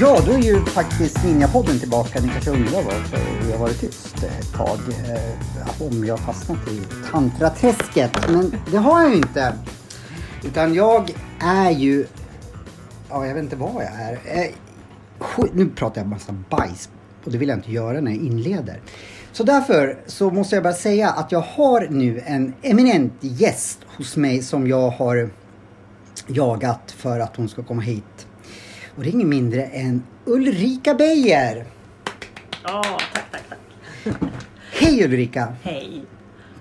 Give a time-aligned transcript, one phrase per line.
[0.00, 2.20] Ja, då är ju faktiskt Ninjapodden tillbaka.
[2.20, 4.78] Ni kanske undrar varför vi har varit tyst ett tag.
[4.88, 8.30] Eh, om jag fastnat i tantraträsket.
[8.30, 9.52] Men det har jag ju inte.
[10.42, 12.06] Utan jag är ju...
[13.10, 14.12] Ja, jag vet inte vad jag är.
[14.24, 14.50] Eh,
[15.52, 16.88] nu pratar jag massa bajs
[17.24, 18.80] och det vill jag inte göra när jag inleder.
[19.32, 24.16] Så därför så måste jag bara säga att jag har nu en eminent gäst hos
[24.16, 25.30] mig som jag har
[26.26, 28.26] jagat för att hon ska komma hit.
[28.96, 31.66] Och det är ingen mindre än Ulrika Beijer.
[32.62, 32.82] Ja,
[33.14, 34.18] tack, tack, tack.
[34.72, 35.54] Hej Ulrika!
[35.62, 36.04] Hej.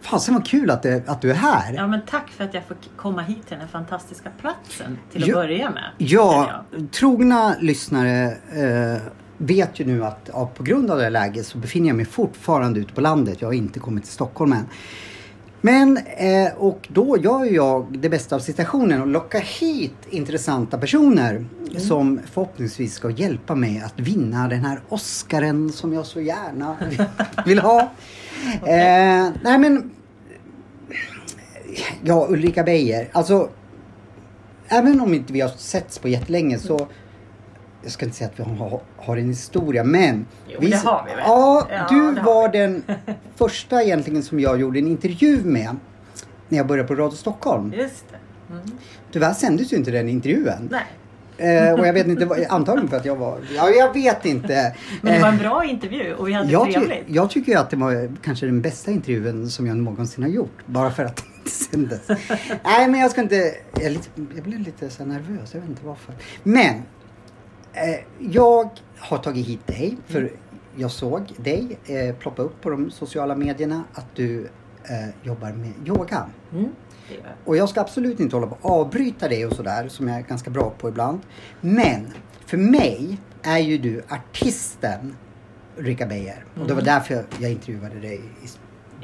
[0.03, 1.73] Fasen vad kul att, det, att du är här.
[1.73, 5.23] Ja, men tack för att jag får komma hit till den här fantastiska platsen till
[5.23, 5.89] att Ja, börja med.
[5.97, 9.01] Ja, trogna lyssnare eh,
[9.37, 12.05] vet ju nu att ja, på grund av det här läget så befinner jag mig
[12.05, 13.41] fortfarande ute på landet.
[13.41, 14.65] Jag har inte kommit till Stockholm än.
[15.61, 21.45] Men, eh, och då gör jag det bästa av situationen och lockar hit intressanta personer
[21.77, 26.77] som förhoppningsvis ska hjälpa mig att vinna den här Oscaren som jag så gärna
[27.45, 27.91] vill ha.
[28.67, 29.91] Eh, nej men,
[32.03, 33.49] ja Ulrika Beijer, alltså
[34.67, 36.87] även om inte vi har setts på jättelänge så
[37.83, 41.11] jag ska inte säga att vi har, har en historia men Jo, det har vi
[41.15, 41.23] väl?
[41.25, 42.57] Ja, Ja, du var vi.
[42.57, 42.83] den
[43.35, 45.75] första egentligen som jag gjorde en intervju med
[46.49, 47.73] när jag började på Radio Stockholm.
[47.77, 48.17] Just det.
[48.53, 48.65] Mm.
[49.11, 50.67] Tyvärr sändes ju inte den intervjun.
[50.71, 50.83] Nej.
[51.43, 54.75] Eh, och jag vet inte, antagligen för att jag var, ja jag vet inte.
[55.01, 57.03] Men det var Eh, en bra intervju och vi hade jag, ty- trevligt.
[57.07, 60.57] jag tycker ju att det var kanske den bästa intervjun som jag någonsin har gjort.
[60.65, 62.01] Bara för att det sändes.
[62.63, 63.55] Nej men jag ska inte...
[63.81, 66.13] Jag, lite, jag blev lite så nervös, jag vet inte varför.
[66.43, 66.75] Men
[67.73, 70.31] eh, jag har tagit hit dig för
[70.75, 74.39] jag såg dig eh, ploppa upp på de sociala medierna att du
[74.83, 76.25] eh, jobbar med yoga.
[76.53, 76.69] Mm.
[77.45, 80.21] Och jag ska absolut inte hålla på och avbryta dig och sådär som jag är
[80.21, 81.19] ganska bra på ibland.
[81.61, 82.07] Men
[82.45, 85.15] för mig är ju du artisten
[85.77, 86.45] Ulrika Beijer.
[86.61, 88.21] Och det var därför jag, intervjuade dig.
[88.43, 88.47] I,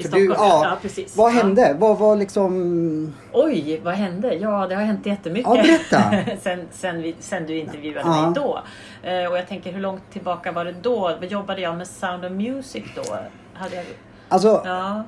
[0.02, 0.60] Stockholm, du, ja.
[0.64, 1.16] Ja, precis.
[1.16, 1.36] Vad Ja.
[1.36, 1.76] hände?
[1.78, 3.14] Vad var liksom...
[3.32, 4.34] Oj, vad hände?
[4.34, 5.52] Ja, det har hänt jättemycket.
[5.54, 6.36] Ja, berätta.
[6.42, 8.22] sen, sen, vi, sen du intervjuade Ja.
[8.26, 8.60] mig då.
[9.08, 11.18] Eh, och jag tänker, hur långt tillbaka var det då?
[11.28, 13.16] Jobbade jag med Sound of Music då?
[13.54, 13.84] Hade jag...
[14.28, 15.04] Alltså, Ja.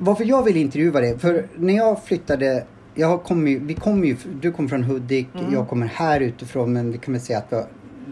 [0.00, 1.18] Varför jag vill intervjua dig.
[1.18, 5.52] För när jag flyttade jag kom ju, vi kom ju, du kom från Hudik, Mm.
[5.52, 7.64] jag kommer här utifrån men det kan man säga att jag,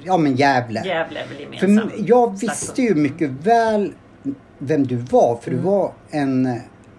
[0.04, 0.82] ja men Gävle.
[0.86, 1.90] Gävle är väl För gemensam.
[1.98, 3.92] m- jag visste ju mycket väl
[4.58, 5.62] vem du var, för Mm.
[5.64, 6.46] du var en,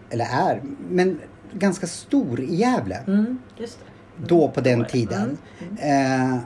[0.10, 1.20] eller är, men
[1.54, 2.98] ganska stor i Gävle.
[3.08, 3.38] Mm.
[4.28, 4.92] Då på den var det.
[4.92, 5.38] tiden.
[5.80, 6.38] Mm, Eh,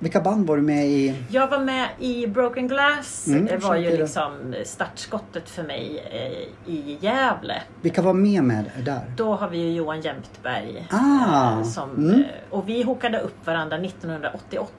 [0.00, 1.14] vilka band var du med i?
[1.28, 3.26] Jag var med i Broken Glass.
[3.26, 3.96] Mm, det var ju det.
[3.96, 7.62] liksom startskottet för mig eh, i Gävle.
[7.80, 9.00] Vilka var med med där?
[9.16, 10.86] Då har vi ju Johan Jämtberg.
[10.90, 12.20] Ah, eh, som, mm.
[12.20, 14.72] eh, och vi hookade upp varandra 1988.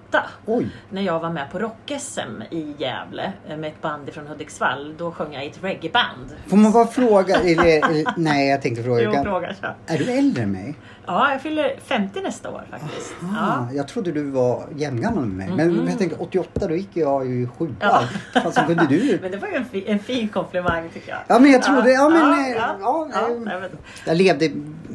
[0.45, 4.95] Oj, När jag var med på Rock-SM i Gävle eh, med ett band från Hudiksvall.
[4.97, 6.27] Då sjöng jag i ett reggaeband.
[6.47, 7.35] får man bara fråga?
[7.35, 9.01] Eller, nej, jag tänkte fråga.
[9.15, 9.93] Jo, fråga så.
[9.93, 10.75] Är du äldre än mig?
[11.05, 13.13] Ja, jag fyller 50 nästa år faktiskt.
[13.21, 13.67] Ah, Ja.
[13.73, 15.57] Jag trodde du var jämngammal med mig.
[15.57, 15.87] Men Mhm.
[15.89, 17.75] jag tänkte 88, då gick jag ju sjuan.
[17.79, 18.03] Ja.
[18.51, 19.19] Så kunde du?
[19.21, 21.19] Men det var ju en, fi- en fin komplimang tycker jag.
[21.27, 23.61] Ja, men jag trodde- ja, men, eh, ja, ja, ja, eh,
[24.05, 24.49] Jag levde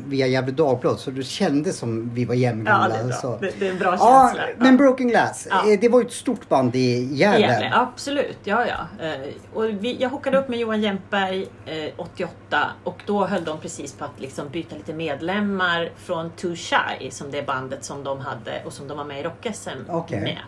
[0.09, 2.89] via Gefle Dagblad så det kändes som vi var ja, jämngamla.
[2.89, 3.39] det är bra.
[3.41, 4.43] Det, det är en bra Ja, känsla.
[4.65, 5.73] men Broken Glass, Ja.
[5.73, 7.71] eh, det var ju ett stort band i Gävle.
[7.75, 8.39] Absolut.
[8.45, 9.05] Ja, ja.
[9.07, 9.21] Eh,
[9.55, 13.93] Och vi, jag hookade upp med Johan Jämtberg eh, 88 och då höll de precis
[13.93, 18.63] på att liksom byta lite medlemmar från Too Shy som det bandet som de hade
[18.65, 20.21] och som de var med i Rock-SM Okej.
[20.21, 20.39] med.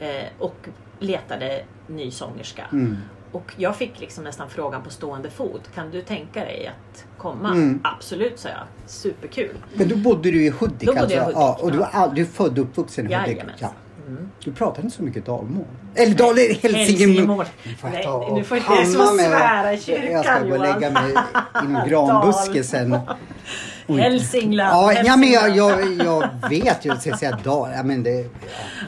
[0.00, 2.64] Eh, och letade ny sångerska.
[2.72, 2.96] Mm.
[3.32, 5.60] Och jag fick liksom nästan frågan på stående fot.
[5.74, 7.48] Kan du tänka dig att komma?
[7.50, 7.80] Mm.
[7.84, 8.58] Absolut, sa jag.
[8.86, 9.56] Superkul.
[9.74, 11.16] Men då bodde du i Hudik Då bodde alltså?
[11.16, 13.36] jag i Hudik, ja, och all, du är född och uppvuxen i Hudik?
[13.36, 13.70] Jajamensan.
[14.08, 14.30] Mm.
[14.44, 15.64] Du pratar inte så mycket dalmål.
[15.94, 17.44] Eller dal, Hälsingemål.
[17.64, 20.90] Nu får jag får inte hamna så svära i kyrkan Jag ska gå och lägga
[20.90, 21.12] mig
[21.64, 22.98] i någon granbuske sen.
[23.86, 24.00] Oj.
[24.00, 24.76] Hälsingland.
[24.76, 26.96] Ja, ja men jag, jag, jag vet ju.
[26.96, 27.70] Så jag säger dal.
[27.74, 28.26] Ja, men det,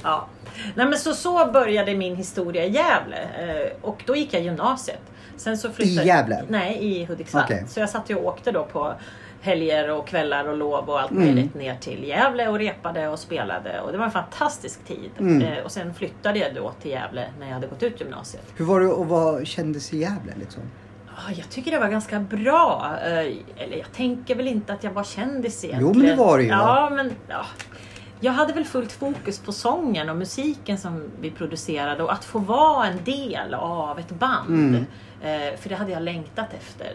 [0.03, 0.27] Ja.
[0.75, 3.17] Nej, men så, så började min historia i Gävle.
[3.17, 5.01] Eh, och då gick jag gymnasiet.
[5.37, 6.45] Sen så flyttade, I Gävle?
[6.49, 7.43] Nej, i Hudiksvall.
[7.45, 7.65] Okej.
[7.69, 8.95] Så jag satt och åkte då på
[9.41, 11.25] helger och kvällar och lov och allt Mm.
[11.25, 13.81] möjligt ner till Gävle och repade och spelade.
[13.81, 15.11] Och det var en fantastisk tid.
[15.19, 15.43] Mm.
[15.43, 18.45] Eh, och sen flyttade jag då till Gävle när jag hade gått ut gymnasiet.
[18.57, 20.63] hur var det att vara kändis i Gävle liksom?
[21.07, 22.95] Ja, Jag tycker det var ganska bra.
[23.05, 25.93] Eh, Eller jag tänker väl inte att jag var kändis egentligen.
[25.95, 27.45] Jo, men det var det ju, Ja, men ja.
[28.21, 32.39] jag hade väl fullt fokus på sången och musiken som vi producerade och att få
[32.39, 34.49] vara en del av ett band.
[34.49, 34.87] Mm.
[35.23, 36.93] Eh, för det hade jag längtat efter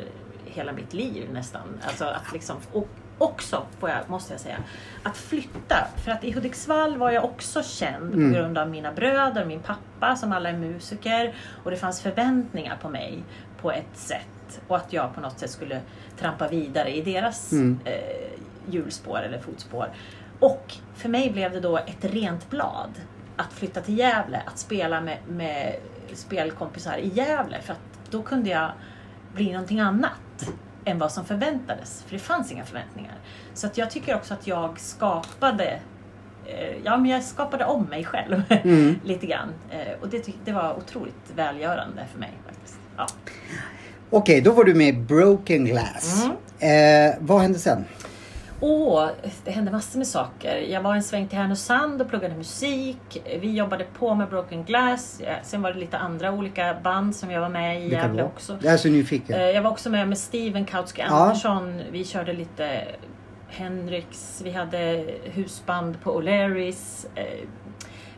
[0.56, 1.62] hela mitt liv nästan.
[1.88, 2.88] Alltså att liksom, och
[3.18, 4.58] också, får jag, måste jag säga,
[5.04, 5.88] att flytta.
[6.04, 8.34] För att i Hudiksvall var jag också känd Mm.
[8.34, 11.36] på grund av mina bröder och min pappa som alla är musiker.
[11.64, 13.24] Och det fanns förväntningar på mig
[13.62, 14.62] på ett sätt.
[14.68, 15.80] Och att jag på något sätt skulle
[16.20, 17.80] trampa vidare i deras Mm.
[17.86, 17.94] eh,
[18.70, 19.90] hjulspår eller fotspår.
[20.40, 22.90] Och för mig blev det då ett rent blad
[23.38, 25.76] att flytta till Gävle, att spela med, med
[26.14, 27.62] spelkompisar i Gävle.
[27.62, 27.80] För att
[28.10, 28.72] då kunde jag
[29.34, 30.12] bli någonting annat
[30.86, 32.04] än vad som förväntades.
[32.08, 33.14] För det fanns inga förväntningar.
[33.54, 35.80] Så att jag tycker också att jag skapade
[36.46, 39.00] eh, Ja, men jag skapade om mig själv Mm.
[39.04, 39.50] lite grann.
[39.72, 42.78] Eh, och det, det var otroligt välgörande för mig faktiskt.
[42.98, 43.08] Ja.
[44.10, 46.26] Okej, då var du med i Broken Glass.
[46.60, 47.10] Mm.
[47.10, 47.86] Eh, vad hände sen?
[48.60, 49.10] Åh,
[49.46, 50.58] det hände massor med saker.
[50.58, 53.24] Jag var en sväng till Härnösand och pluggade musik.
[53.42, 55.22] Vi jobbade på med Broken Glass.
[55.44, 58.24] Sen var det lite andra olika band som jag var med i Vilka då?
[58.24, 58.58] också.
[58.62, 59.36] Jag är så nyfiken.
[59.36, 61.08] Eh, Jag var också med med Steven Kautsky Ja.
[61.08, 61.82] Andersson.
[61.92, 62.82] Vi körde lite
[63.50, 64.42] Hendrix.
[64.44, 67.06] Vi hade husband på O'Learys.
[67.16, 67.24] Eh,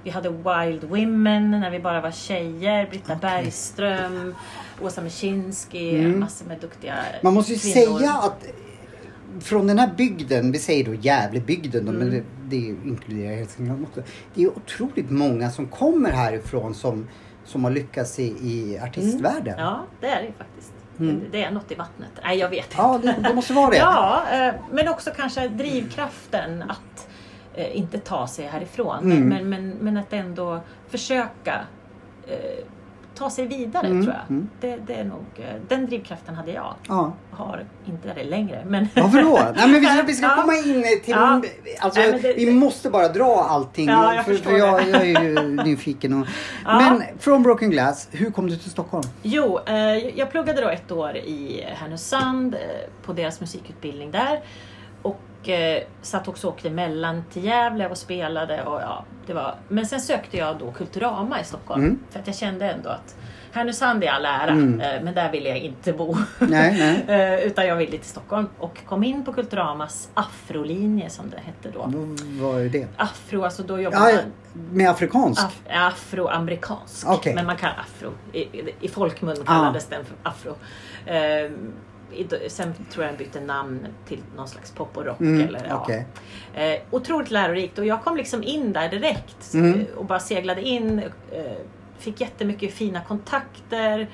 [0.03, 2.87] Vi hade Wild Women när vi bara var tjejer.
[2.89, 3.21] Britta Okej.
[3.21, 4.35] Bergström,
[4.81, 6.19] Åsa Michinski, Mm.
[6.19, 7.99] massor med duktiga Man måste ju kvinnor.
[7.99, 8.45] säga att
[9.41, 12.13] från den här bygden, vi säger då Gävlebygden då, men Mm.
[12.13, 14.01] det, det inkluderar Hälsingland också.
[14.33, 17.07] Det är otroligt många som kommer härifrån som,
[17.45, 19.56] som har lyckats i, i artistvärlden.
[19.57, 20.74] Ja, det är det faktiskt.
[21.00, 21.19] Mm.
[21.19, 22.09] Det, det är något i vattnet.
[22.24, 22.75] Nej, jag vet inte.
[22.77, 23.77] Ja, det, det måste vara det.
[23.77, 27.07] Ja, eh, men också kanske drivkraften att
[27.53, 29.12] eh, inte ta sig härifrån.
[29.12, 29.30] Mm.
[29.30, 30.59] Men, men, men att ändå
[30.89, 31.62] försöka
[32.27, 32.63] eh,
[33.17, 34.29] ta sig vidare Mm, tror jag.
[34.29, 34.49] mm.
[34.61, 36.73] Det, det är nog, eh, den drivkraften hade jag.
[36.87, 37.13] Ja.
[37.31, 38.63] Har inte det längre.
[38.67, 39.39] Men Varför då?
[39.55, 40.35] Nej, men vi ska, vi ska Ja.
[40.41, 41.01] komma in till...
[41.13, 41.41] Ja.
[41.79, 43.87] Alltså, Nej, det- vi måste bara dra allting.
[43.89, 46.21] Ja, jag för, för jag, jag är ju nyfiken.
[46.21, 46.27] Och.
[46.65, 49.03] Men från Broken Glass, hur kom du till Stockholm?
[49.23, 49.75] Jo, eh,
[50.17, 52.59] jag pluggade då ett år i Härnösand eh,
[53.05, 54.41] på deras musikutbildning där.
[55.01, 58.63] Och eh, satt också och åkte emellan till Gävle och spelade.
[58.63, 59.55] Och, ja, det var...
[59.67, 61.83] Men sen sökte jag då Kulturama i Stockholm.
[61.83, 61.99] Mm.
[62.09, 63.15] För att jag kände ändå att
[63.51, 64.81] Härnösand är all ära, Mm.
[64.81, 66.15] eh, men där ville jag inte bo.
[66.39, 67.33] Nej, nej.
[67.39, 71.69] Eh, Utan jag ville till Stockholm och kom in på Kulturamas afrolinje som det hette
[71.69, 71.79] då.
[71.79, 72.88] Vad var det?
[72.97, 75.41] Afro, alltså då jobbade Ja, man med afrikansk?
[75.44, 77.07] Af afroamerikansk.
[77.09, 77.35] Okej.
[77.35, 78.11] Men man kallar afro.
[78.33, 80.55] I, i, i folkmun kallades den för afro.
[81.05, 81.49] Eh, i-
[82.48, 85.19] sen tror jag den bytte namn till någon slags pop och rock.
[85.19, 85.75] Mm, eller, ja.
[85.81, 86.06] okej.
[86.54, 89.80] eh, otroligt lärorikt och jag kom liksom in där direkt Mm.
[89.80, 91.00] eh, och bara seglade in.
[91.31, 91.42] Eh,
[92.00, 94.07] fick jättemycket fina kontakter.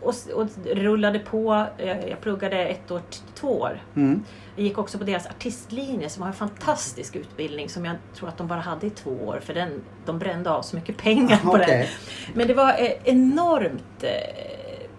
[0.00, 1.66] Och, och rullade på.
[2.08, 3.82] Jag pluggade ett år, t- två år.
[3.96, 4.24] Mm.
[4.56, 8.38] Jag gick också på deras artistlinje som har en fantastisk utbildning som jag tror att
[8.38, 11.48] de bara hade i två år för den, de brände av så mycket pengar på
[11.50, 11.66] Okej.
[11.66, 11.86] den.
[12.36, 14.10] Men det var eh, enormt eh,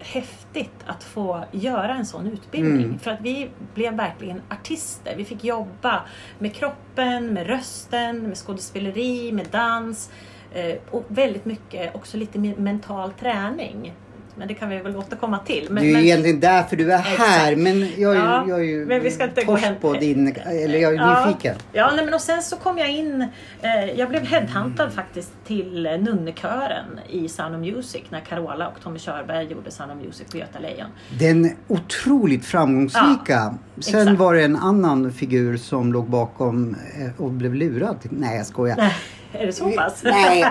[0.00, 2.84] häftigt att få göra en sån utbildning.
[2.84, 2.98] Mm.
[2.98, 5.14] För att vi blev verkligen artister.
[5.16, 6.02] Vi fick jobba
[6.38, 10.10] med kroppen, med rösten, med skådespeleri, med dans.
[10.52, 13.94] Eh, och väldigt mycket också lite mental träning.
[14.40, 15.66] Men det kan vi väl återkomma till.
[15.70, 17.12] Men, det är ju men- egentligen därför du är här.
[17.52, 17.58] Exakt.
[17.58, 20.34] Men jag är, Ja, jag är ju men vi ska inte gå hem- på din...
[20.46, 21.26] Eller jag är Ja.
[21.26, 21.56] nyfiken.
[21.72, 23.26] Ja, nej, men och sen så kom jag in,
[23.62, 28.98] eh, jag blev headhuntad faktiskt till nunnekören i Sound of Music när Carola och Tommy
[28.98, 30.88] Körberg gjorde Sound of Music på Göta Lejon.
[31.18, 33.54] Den otroligt framgångsrika.
[33.78, 34.18] Sen exakt.
[34.18, 37.96] var det en annan figur som låg bakom eh, och blev lurad.
[38.02, 38.76] Nej, jag skojar.
[38.76, 38.94] Nej,
[39.32, 40.00] är det så pass?
[40.04, 40.44] Nej.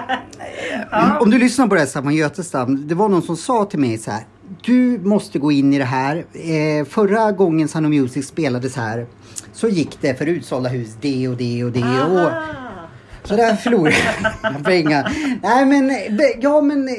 [1.21, 2.87] Om du lyssnar på det här Staffan Götestam.
[2.87, 4.23] Det var någon som sa till mig så här.
[4.61, 6.15] Du måste gå in i det här.
[6.33, 9.05] Eh, förra gången Sound of Music spelades här
[9.53, 12.01] så gick det för utsålda hus det och det och det.
[12.01, 12.31] Och,
[13.27, 13.95] så där förlorade
[14.43, 15.11] jag pengar.
[15.43, 15.91] Nej men,
[16.41, 16.87] ja men.
[16.87, 16.93] eh,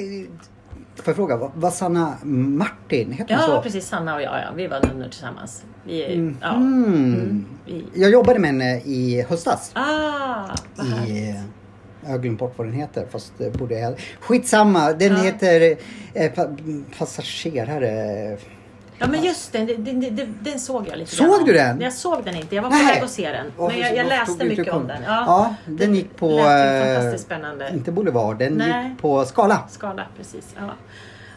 [0.96, 3.12] Får jag fråga, var- Sanna Martin?
[3.12, 3.62] Heter Ja, så?
[3.62, 3.86] precis.
[3.88, 4.48] Sanna och jag, ja.
[4.56, 5.62] vi var nunnor tillsammans.
[5.86, 6.54] Vi, är- ja.
[6.54, 6.84] Mm.
[6.84, 9.70] Mm, vi, Jag jobbade med henne i höstas.
[9.74, 10.46] ah,
[10.76, 11.08] vad.
[11.08, 11.34] I,
[12.04, 14.00] jag har glömt bort vad den heter fast det borde jag...
[14.20, 15.22] Skitsamma, den Ja.
[15.22, 15.76] heter
[16.14, 16.46] eh, pa,
[16.98, 18.36] passagerare.
[18.98, 21.80] Ja men just den, den, den, den såg jag lite Såg grann du den?
[21.80, 23.46] Jag såg den inte, jag var på väg att se den.
[23.58, 25.02] Men jag, jag läste mycket om den.
[25.06, 27.70] Ja, den gick på, lät eh, fantastiskt spännande.
[27.74, 28.88] Inte Boulevard, den Nej.
[28.88, 29.68] gick på Skala.
[29.70, 30.54] Skala, precis.
[30.58, 30.70] Ja.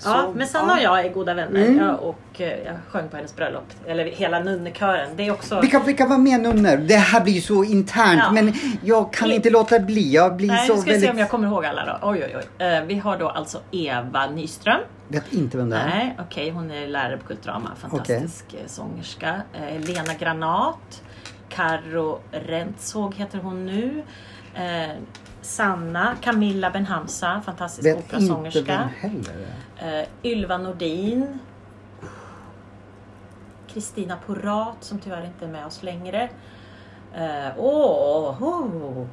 [0.05, 1.95] Ja, men Sanna och jag är goda vänner Mm.
[1.95, 3.63] och eh, jag sjöng på hennes bröllop.
[3.87, 5.09] Eller hela nunnekören.
[5.15, 5.61] Det är också...
[5.61, 6.77] Vilka, vilka var med nunnor?
[6.77, 8.31] Det här blir ju så internt Ja.
[8.31, 10.13] men jag kan inte låta bli.
[10.13, 11.07] Jag blir Nej, så ska vi väldigt...
[11.09, 12.09] se om jag kommer ihåg alla då.
[12.09, 12.65] Oj, oj, oj.
[12.67, 14.79] Eh, vi har då alltså Eva Nyström.
[15.07, 15.85] Vet inte vem det är.
[15.87, 17.69] Nej, okej, hon är lärare på Kulturama.
[17.75, 18.59] Fantastisk okay.
[18.67, 19.41] sångerska.
[19.53, 21.01] Eh, Lena Granat.
[21.49, 24.03] Carro Rentzhog heter hon nu.
[24.55, 24.91] Eh,
[25.43, 28.89] Sanna, Camilla Benhamsa, fantastisk Vet inte operasångerska.
[29.01, 30.01] vem heller.
[30.01, 31.39] Eh, Ylva Nordin.
[33.67, 36.29] Kristina Porat som tyvärr inte är med oss längre.
[37.15, 39.05] Eh, åh, oh.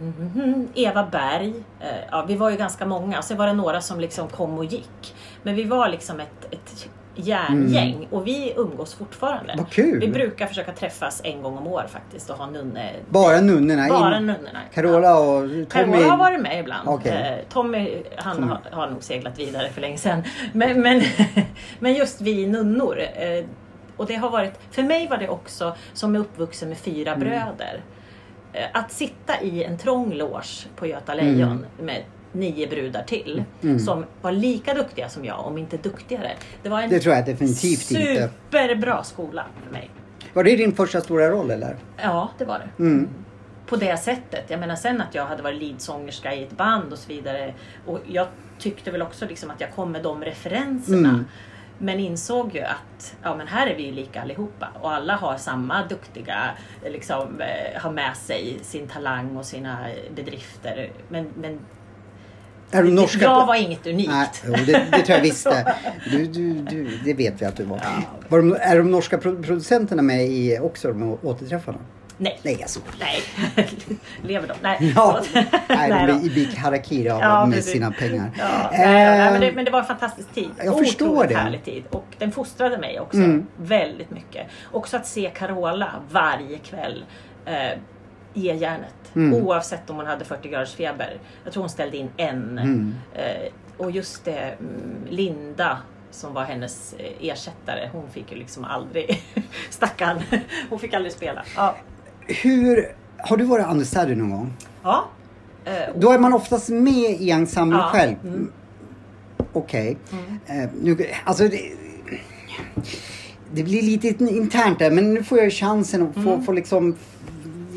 [0.00, 0.68] Mhm.
[0.74, 1.54] Eva Berg.
[1.80, 3.22] Eh, ja, vi var ju ganska många.
[3.22, 5.14] Sen var det några som liksom kom och gick.
[5.42, 6.88] Men vi var liksom ett, ett
[7.18, 9.54] järngäng och vi umgås fortfarande.
[9.58, 10.00] Vad kul!
[10.00, 12.90] Vi brukar försöka träffas en gång om året faktiskt och ha nunne...
[13.08, 13.88] Bara nunnorna?
[13.88, 14.60] Bara nunnorna.
[14.74, 15.64] Carola och Tommy?
[15.66, 16.88] Carola har varit med ibland.
[16.88, 17.12] Okej.
[17.12, 18.48] Eh, Tommy han Tommy.
[18.48, 20.22] har, har nog seglat vidare för länge sedan.
[20.52, 21.02] Men, men,
[21.78, 22.98] men just vi nunnor.
[23.00, 23.44] Eh,
[23.96, 27.20] och det har varit, för mig var det också som är uppvuxen med fyra Mm.
[27.28, 27.80] bröder.
[28.52, 31.64] Eh, att sitta i en trång loge på Göta Lejon Mm.
[31.78, 32.02] med
[32.38, 33.44] nio brudar till
[33.84, 36.30] som var lika duktiga som jag, om inte duktigare.
[36.62, 38.30] Det var en Det tror jag definitivt inte.
[38.50, 39.90] superbra skola för mig.
[40.32, 41.76] Var det din första stora roll eller?
[42.02, 42.82] Ja, det var det.
[42.82, 43.08] Mm.
[43.66, 44.44] På det sättet.
[44.48, 47.54] Jag menar sen att jag hade varit leadsångerska i ett band och så vidare.
[47.86, 48.26] Och jag
[48.58, 51.08] tyckte väl också liksom att jag kom med de referenserna.
[51.08, 51.24] Mm.
[51.78, 55.36] Men insåg ju att ja, men här är vi ju lika allihopa och alla har
[55.36, 56.50] samma duktiga,
[56.84, 59.78] liksom, eh, har med sig sin talang och sina
[60.14, 60.90] bedrifter.
[61.08, 61.58] Men, men
[62.70, 63.24] Är du norska?
[63.24, 64.10] jag var inget unikt.
[64.10, 65.74] Nej, jo, det, det tror jag visste.
[66.10, 67.80] Du, du, du, det vet vi att du var.
[68.28, 71.78] var de, är de norska pro- producenterna med i också de återträffarna?
[72.20, 72.38] Nej.
[72.42, 72.80] Nej, alltså.
[73.00, 73.22] Nej.
[74.22, 74.54] Lever de?
[74.62, 74.92] Nej.
[74.96, 75.20] Ja,
[75.68, 77.72] nej, de blir Big Harakiri av Ja, med precis.
[77.72, 78.30] sina pengar.
[78.38, 80.50] Ja, nej, nej, men, det, Eh, men det var en fantastisk tid.
[80.64, 81.36] Jag förstår Otroligt det.
[81.36, 81.84] härlig tid.
[81.90, 83.46] Och den fostrade mig också Mm.
[83.56, 84.46] väldigt mycket.
[84.72, 87.04] Också att se Carola varje kväll
[87.46, 87.78] eh,
[88.38, 88.94] ge järnet.
[89.14, 89.34] Mm.
[89.46, 91.18] Oavsett om hon hade 40 graders feber.
[91.44, 92.58] Jag tror hon ställde in en.
[92.58, 92.94] Mm.
[93.14, 95.78] Eh, och just det, mm, Linda
[96.10, 97.88] som var hennes eh, ersättare.
[97.92, 99.22] Hon fick ju liksom aldrig,
[99.70, 100.22] stackarn,
[100.70, 101.44] hon fick aldrig spela.
[101.56, 101.76] Ja.
[102.26, 104.52] Hur, har du varit understudy någon gång?
[104.82, 105.04] ja.
[105.64, 108.14] Eh, Då är man oftast med i ensemblen Ja, själv.
[108.24, 108.52] mm.
[109.52, 109.96] Okej.
[110.46, 111.60] Eh, nu, alltså det,
[113.52, 116.96] det blir lite internt där men nu får jag chansen att få, få liksom...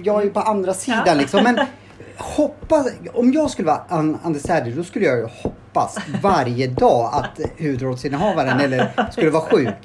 [0.04, 1.14] Jag är ju på andra sidan Ja.
[1.14, 1.44] liksom.
[1.44, 1.60] Men
[2.18, 2.88] hoppas...
[3.14, 8.60] Om jag skulle vara un, understudy då skulle jag ju hoppas varje dag att huvudrollsinnehavaren
[8.62, 9.76] eller skulle vara sjuk.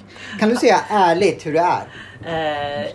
[0.40, 1.58] Kan du säga ärligt hur det
[2.24, 2.82] är?
[2.84, 2.86] Eh,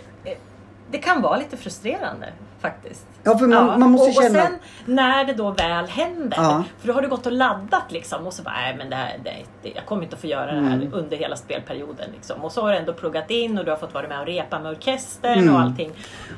[0.92, 3.06] det kan vara lite frustrerande faktiskt.
[3.22, 4.42] Ja, för man, man måste och, känna...
[4.42, 4.58] och sen
[4.94, 6.64] när det då väl händer, Ja.
[6.78, 9.20] för då har du gått och laddat liksom och så bara, nej men det här,
[9.24, 10.88] det, det, jag kommer inte att få göra det här Mm.
[10.94, 12.10] under hela spelperioden.
[12.14, 12.44] Liksom.
[12.44, 14.58] Och så har du ändå pluggat in och du har fått vara med och repa
[14.58, 15.54] med orkestern Mm.
[15.54, 15.92] och allting.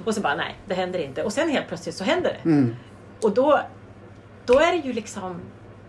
[0.05, 1.23] Och så bara, nej det händer inte.
[1.23, 2.49] Och sen helt plötsligt så händer det.
[2.51, 2.77] Mm.
[3.23, 3.61] Och då,
[4.47, 5.41] då är det ju liksom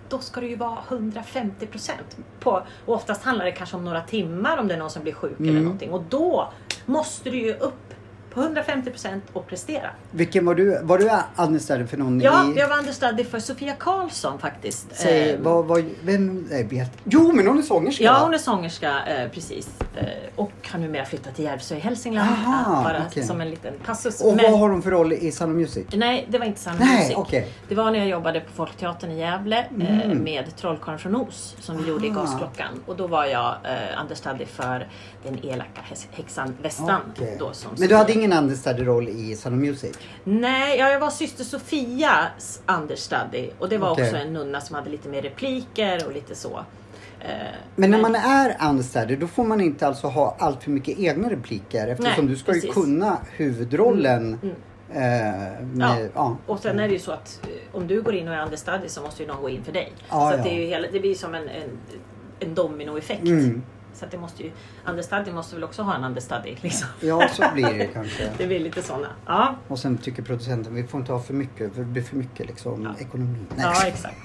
[0.09, 2.17] då ska det ju vara 150 procent.
[2.43, 5.39] Och oftast handlar det kanske om några timmar om det är någon som blir sjuk
[5.39, 5.63] eller Mm.
[5.63, 5.91] någonting.
[5.91, 6.49] Och då
[6.85, 7.93] måste du ju upp
[8.35, 9.89] på 150 procent och prestera.
[10.11, 10.79] Vilken var du?
[10.83, 11.11] Var du
[11.43, 12.59] understudy för någon Ja, i...
[12.59, 14.87] jag var understudy för Sofia Karlsson faktiskt.
[14.91, 16.91] Säg, Eh, vad, vad, vem, nej, vet.
[17.03, 19.69] Jo, men hon är sångerska Ja, hon är sångerska eh, precis.
[19.95, 22.29] Eh, och har numera flyttat till Järvsö i Hälsingland.
[22.29, 23.23] Aha, Eh, bara okej.
[23.23, 24.21] som en liten passus.
[24.21, 25.85] Och Men- vad har hon för roll i Sound Music?
[25.93, 27.15] Nej, det var inte Sound Nej, Music.
[27.17, 27.47] okej.
[27.69, 30.17] Det var när jag jobbade på Folkteatern i Gävle eh, Mm.
[30.23, 32.21] med Trollkarlen från Oz som vi gjorde i Aha.
[32.21, 32.83] Gasklockan.
[32.85, 34.87] Och då var jag eh, understudy för
[35.23, 37.01] den elaka häxan Vestan.
[37.15, 37.35] Okej.
[37.39, 39.97] Då, som Men du hade ingen understudy-roll i Sound of Music?
[40.23, 43.49] Nej, ja, jag var syster Sofias understudy.
[43.59, 44.05] Och det var Okej.
[44.05, 46.59] också en nunna som hade lite mer repliker och lite så.
[47.19, 47.29] Eh,
[47.75, 51.29] Men när man är understudy då får man inte alltså ha allt för mycket egna
[51.29, 52.73] repliker eftersom Nej, du ska ju precis.
[52.75, 54.39] kunna huvudrollen.
[54.43, 54.55] Mm.
[54.89, 55.97] Eh, med, Ja.
[56.13, 56.37] ja.
[56.45, 58.89] Och sen är det ju så att eh, om du går in och är understudy
[58.89, 59.91] så måste ju någon gå in för dig.
[60.09, 60.43] Ja, så ja.
[60.43, 61.69] det, är ju hela, det blir som en, en,
[62.39, 63.23] en dominoeffekt.
[63.27, 63.63] Mm.
[63.95, 64.51] Så det måste ju,
[64.85, 66.55] understudy måste väl också ha en understudy.
[66.61, 66.87] Liksom.
[67.01, 68.29] ja, så blir det kanske.
[68.37, 69.07] Det blir lite sådana.
[69.25, 72.15] Ja, Och sen tycker producenten vi får inte ha för mycket för det blir för
[72.15, 73.05] mycket liksom Ja.
[73.05, 73.37] ekonomi.
[73.55, 73.65] Nej.
[73.81, 74.17] ja exakt.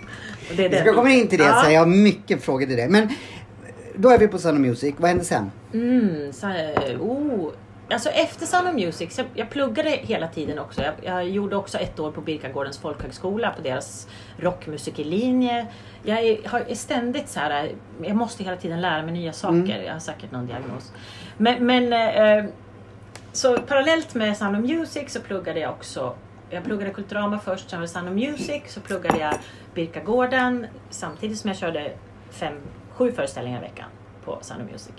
[0.51, 0.83] Och det är Vi det.
[0.83, 1.63] ska komma in till det Ja.
[1.65, 2.89] så jag har mycket frågor till dig.
[2.89, 3.09] Men
[3.97, 4.95] då är vi på Sound Music.
[4.99, 5.51] Vad händer sen?
[5.73, 6.47] Mm, så,
[7.01, 7.51] oh.
[7.93, 10.83] Alltså efter Sound of Music, jag, jag pluggade hela tiden också.
[10.83, 15.67] Jag, jag gjorde också ett år på Birkagårdens folkhögskola på deras rockmusikerlinje.
[16.03, 19.57] Jag är, har, är ständigt så här, jag måste hela tiden lära mig nya saker.
[19.57, 19.85] Mm.
[19.85, 20.93] Jag har säkert någon diagnos.
[21.37, 22.45] Men, men eh,
[23.33, 26.15] så parallellt med Sound of Music så pluggade jag också
[26.51, 29.35] jag pluggade Kulturama först, sen var det Sound of Music, så pluggade jag
[29.75, 31.93] Birkagården samtidigt som jag körde
[32.31, 32.55] fem,
[32.91, 33.89] sju föreställningar i veckan
[34.25, 34.95] på Sound of Music.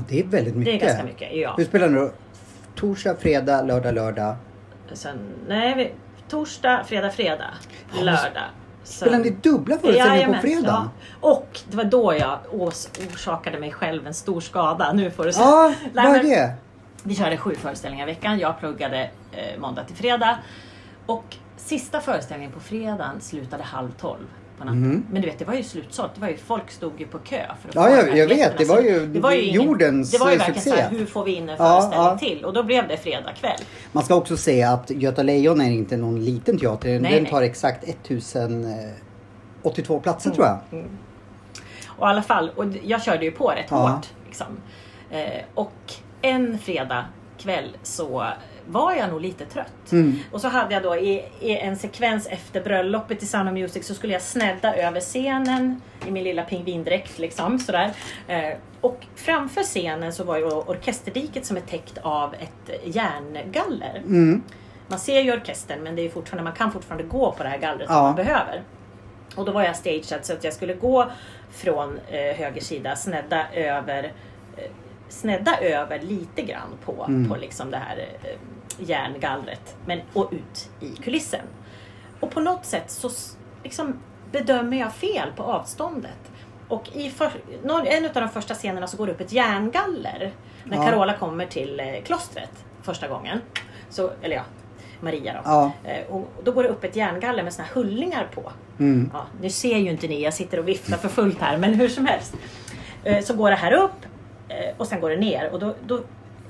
[0.00, 0.82] Ja, det är väldigt det mycket.
[0.82, 1.54] är ganska mycket, ja.
[1.56, 2.10] Hur spelar då?
[2.74, 4.36] Torsdag, fredag, lördag, lördag.
[4.92, 5.92] Sen, nej, vi,
[6.28, 7.50] torsdag, fredag, fredag,
[7.96, 8.42] Ja, lördag.
[8.84, 10.90] Sen- Spelar ni dubbla föreställningar på Jajamän, fredag?
[11.22, 11.28] Ja.
[11.30, 14.92] Och det var då jag ås, orsakade mig själv en stor skada.
[14.92, 15.40] Nu får du se.
[15.40, 16.52] Ja, vad är det?
[17.02, 18.38] Vi körde sju föreställningar i veckan.
[18.38, 20.38] Jag pluggade eh, måndag till fredag.
[21.06, 24.26] Och sista föreställningen på fredagen slutade halv tolv
[24.60, 25.06] på natten.
[25.12, 26.10] Men du vet, det var ju slutsålt.
[26.14, 28.58] Det var ju, folk stod ju på kö för att Ja, få jag- jag vet.
[28.58, 30.70] Det var Så ju jordens, Det var ju eh, verkligen succé.
[30.76, 32.18] så här, hur får vi in en Ja, föreställning ja.
[32.18, 32.44] till?
[32.44, 33.60] Och då blev det fredag kväll.
[33.92, 36.88] Man ska också säga att Göta Lejon är inte någon liten teater.
[36.88, 37.30] Nej, Den nej.
[37.32, 37.84] tar exakt
[39.62, 40.58] 1082 platser tror jag.
[41.88, 43.76] Och i alla fall, och jag körde ju på rätt Ja.
[43.76, 44.06] hårt.
[44.26, 44.46] Liksom.
[45.10, 45.72] Eh, och
[46.22, 47.04] en fredag
[47.38, 48.26] kväll så
[48.72, 49.92] var jag nog lite trött.
[49.92, 50.18] Mm.
[50.32, 53.86] Och så hade jag då i, i en sekvens efter bröllopet i Sound of Music
[53.86, 57.18] så skulle jag snedda över scenen i min lilla pingvindräkt.
[57.18, 57.90] Liksom, sådär.
[58.28, 63.96] Eh, och framför scenen så var ju orkesterdiket som är täckt av ett järngaller.
[64.06, 64.42] Mm.
[64.86, 67.58] Man ser ju orkestern men det är fortfarande, man kan fortfarande gå på det här
[67.58, 67.98] gallret Ja.
[67.98, 68.62] om man behöver.
[69.36, 71.10] Och då var jag stagead så att jag skulle gå
[71.50, 74.04] från eh, höger sida, snedda över,
[74.56, 74.70] eh,
[75.08, 77.28] snedda över lite grann på, Mm.
[77.30, 78.30] på liksom det här eh,
[78.78, 79.76] järngallret.
[79.86, 81.40] Men, och ut i kulissen.
[82.20, 83.10] Och på något sätt så
[83.64, 83.94] liksom,
[84.32, 86.18] bedömer jag fel på avståndet.
[86.68, 87.30] Och i för,
[87.86, 90.32] en av de första scenerna så går det upp ett järngaller.
[90.64, 90.84] När Ja.
[90.84, 93.40] Carola kommer till eh, klostret första gången.
[93.90, 94.42] Så, eller ja,
[95.00, 95.40] Maria då.
[95.44, 95.72] Ja.
[95.84, 98.52] Eh, och då går det upp ett järngaller med såna här hullingar på.
[98.78, 99.10] Mm.
[99.14, 101.88] Ja, nu ser ju inte ni, jag sitter och viftar för fullt här, men hur
[101.88, 102.34] som helst.
[103.04, 104.06] Eh, Så går det här upp
[104.76, 106.00] och sen går det ner och då, då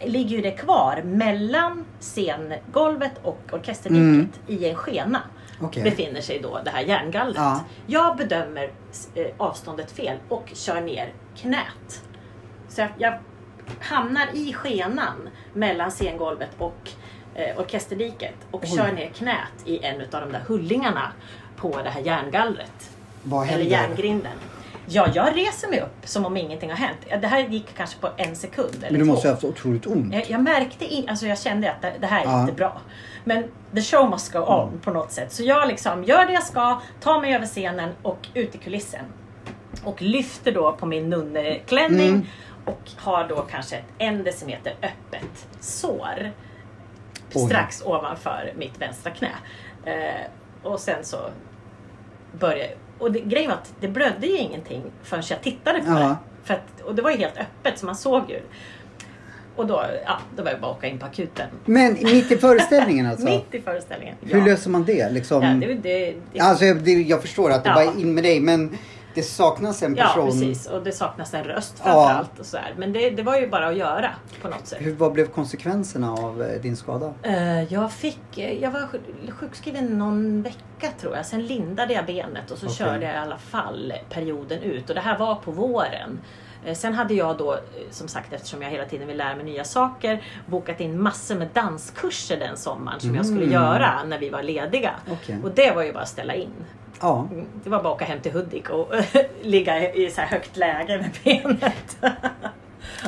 [0.05, 4.31] ligger ju det kvar mellan scengolvet och orkesterdiket Mm.
[4.47, 5.21] i en skena.
[5.63, 5.83] Okej.
[5.83, 7.37] Befinner sig då det här järngallret.
[7.37, 7.61] Ja.
[7.87, 8.71] Jag bedömer
[9.15, 12.03] eh, avståndet fel och kör ner knät.
[12.69, 13.19] Så jag, jag
[13.81, 16.91] hamnar i skenan mellan scengolvet och
[17.35, 18.77] eh, orkesterdiket och Oj.
[18.77, 21.13] kör ner knät i en av de där hullingarna
[21.57, 22.91] på det här järngallret.
[23.55, 24.33] Eller järngrinden.
[24.93, 26.99] Ja, jag reser mig upp som om ingenting har hänt.
[27.21, 29.13] Det här gick kanske på en sekund eller Men du två.
[29.13, 30.15] måste ha haft otroligt ont.
[30.15, 32.41] Jag, jag märkte, in, alltså jag kände att det, det här är Ja.
[32.41, 32.81] inte bra.
[33.25, 33.45] Men
[33.75, 35.33] the show must go on på något sätt.
[35.33, 39.05] Så jag liksom gör det jag ska, tar mig över scenen och ut i kulissen.
[39.85, 42.27] Och lyfter då på min nunneklänning Mm.
[42.65, 46.33] och har då kanske ett en decimeter öppet sår.
[47.35, 47.47] Oj.
[47.47, 49.31] Strax ovanför mitt vänstra knä.
[49.85, 50.27] Eh,
[50.63, 51.17] och sen så
[52.39, 52.69] börjar
[53.01, 55.99] och det, grejen var att det blödde ju ingenting förrän jag tittade på Ja.
[55.99, 56.17] det.
[56.45, 58.41] För att, och det var ju helt öppet så man såg ju.
[59.57, 61.47] Och då, ja, då var det bara åka in på akuten.
[61.65, 63.25] Men mitt i föreställningen alltså?
[63.27, 64.15] Mitt i föreställningen.
[64.21, 64.45] Hur ja.
[64.45, 65.11] löser man det?
[65.13, 65.43] Liksom?
[65.43, 67.75] Ja, det, det, det, Alltså, jag, jag förstår att det Ja.
[67.75, 68.79] bara in med dig men
[69.15, 70.27] det saknas en ja, person.
[70.27, 70.67] precis.
[70.67, 71.85] Och det saknas en röst Ja.
[71.85, 72.39] framförallt.
[72.41, 72.75] Och så här.
[72.79, 74.11] Men det, det var ju bara att göra
[74.43, 74.79] på något sätt.
[74.83, 77.15] Hur, vad blev konsekvenserna av eh, din skada?
[77.23, 81.27] Eh, Jag fick, eh, jag var sj- sjukskriven någon vecka tror jag.
[81.27, 82.77] Sen lindade jag benet och så Okej.
[82.77, 84.89] körde jag i alla fall perioden ut.
[84.89, 86.21] Och det här var på våren.
[86.75, 87.59] Sen hade jag då,
[87.91, 91.49] som sagt eftersom jag hela tiden vill lära mig nya saker, bokat in massor med
[91.55, 93.53] danskurser den sommaren som jag skulle Mm.
[93.53, 94.95] göra när vi var lediga.
[95.11, 95.39] Okej.
[95.45, 96.51] Och det var ju bara att ställa in.
[97.01, 97.29] Ja.
[97.65, 98.93] Det var bara att åka hem till Hudik och
[99.43, 101.97] ligga i så här högt läge med benet.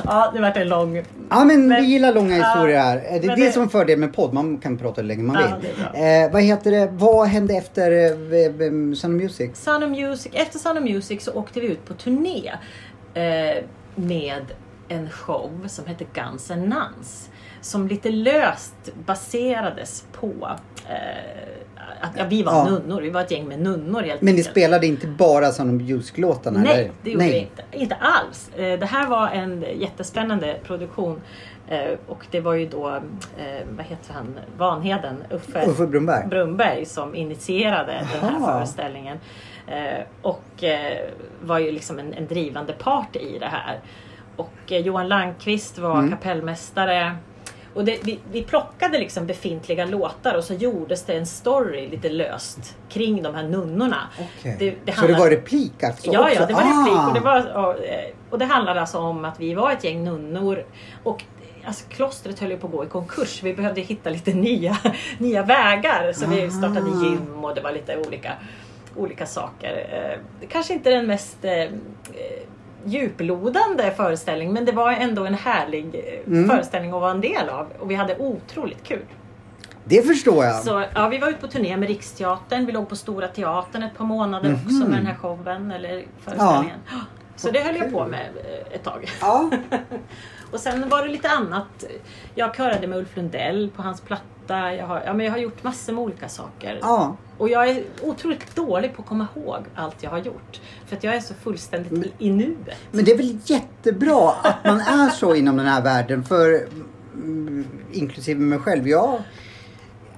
[0.05, 1.03] ja, det vart en lång...
[1.29, 2.95] Ja men, Men- vi gillar långa Ja, historier här.
[2.95, 4.33] Det är det det- som är fördel med podd.
[4.33, 6.03] Man kan prata hur länge man Ja, vill.
[6.03, 6.89] Eh, vad heter det?
[6.91, 9.51] Vad hände efter eh, Sound of Music?
[9.57, 12.51] Sound of Music, efter Sound of Music så åkte vi ut på turné
[13.13, 13.63] eh,
[13.95, 14.43] med
[14.87, 17.29] en show som hette Guns N' Nuns.
[17.61, 18.73] Som lite löst
[19.05, 20.31] baserades på
[20.89, 20.95] eh,
[22.01, 22.65] att vi var Ja.
[22.65, 23.01] nunnor.
[23.01, 26.59] Vi var ett gäng med nunnor helt Men ni spelade inte bara Sound of Music-låtarna?
[26.59, 26.91] Nej, eller?
[27.03, 27.63] det gjorde vi inte.
[27.71, 28.49] Inte alls.
[28.55, 31.21] Eh, Det här var en jättespännande produktion.
[31.67, 33.43] Eh, Och det var ju då, eh,
[33.77, 36.27] vad heter han, Vanheden, Uffe, Uffe Brunnberg?
[36.27, 37.91] Brunnberg som initierade
[38.21, 38.47] den här Aha.
[38.53, 39.17] föreställningen.
[40.21, 40.63] Och
[41.41, 43.79] var ju liksom en, en drivande part i det här.
[44.35, 46.09] Och Johan Landqvist var Mm.
[46.11, 47.15] kapellmästare.
[47.73, 52.09] Och det, vi, vi plockade liksom befintliga låtar och så gjordes det en story lite
[52.09, 54.09] löst kring de här nunnorna.
[54.39, 54.55] Okej.
[54.59, 56.11] Det- det Så det var replik alltså?
[56.11, 56.35] Ja, också?
[56.39, 56.97] ja, det var replik.
[56.97, 57.07] Ah.
[57.07, 60.03] Och det, var, och, eh, och det handlade alltså om att vi var ett gäng
[60.03, 60.65] nunnor.
[61.03, 61.23] Och
[61.65, 63.43] alltså, klostret höll ju på att gå i konkurs.
[63.43, 64.77] Vi behövde hitta lite nya,
[65.17, 66.13] nya vägar.
[66.13, 66.49] Så vi Aha.
[66.51, 68.33] startade gym och det var lite olika,
[68.95, 69.87] olika saker.
[70.41, 71.69] Eh, Kanske inte den mest eh, eh,
[72.85, 76.49] djuplodande föreställning men det var ändå en härlig eh, Mm.
[76.49, 77.67] föreställning att vara en del av.
[77.79, 79.05] Och vi hade otroligt kul.
[79.85, 80.55] Det förstår jag.
[80.63, 82.65] Så, ja, vi var ute på turné med Riksteatern.
[82.65, 84.59] Vi låg på Stora Teatern ett par månader Mhm.
[84.65, 86.79] också med den här showen eller föreställningen.
[87.35, 89.09] Så det höll jag på med eh, ett tag.
[89.21, 89.49] Ja.
[90.53, 91.85] Och sen var det lite annat.
[92.35, 94.75] Jag körade med Ulf Lundell på hans platta.
[94.75, 96.79] Jag har, ja, men jag har gjort massor med olika saker.
[96.81, 97.17] ja.
[97.37, 100.61] Och jag är otroligt dålig på att komma ihåg allt jag har gjort.
[100.85, 102.77] För att jag är så fullständigt i, i nuet.
[102.91, 106.67] Men det är väl jättebra att man är så inom den här världen för
[107.13, 108.87] mm, inklusive mig själv.
[108.87, 109.21] Jag,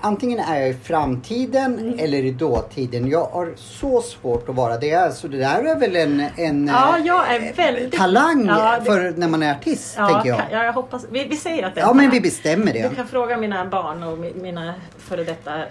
[0.05, 1.99] antingen är jag i framtiden Mm.
[1.99, 3.07] eller i dåtiden.
[3.07, 5.15] Jag har så svårt att vara det.
[5.15, 7.93] Så det där är väl en, en Ja, eh, väldigt...
[7.97, 10.41] talang Ja, det- för när man är artist, Ja, tänker jag.
[10.51, 11.05] ja, jag hoppas...
[11.11, 12.89] Vi, vi säger att det är Ja, en men vi bestämmer det.
[12.89, 15.65] Du kan fråga mina barn och mi- mina före detta eh,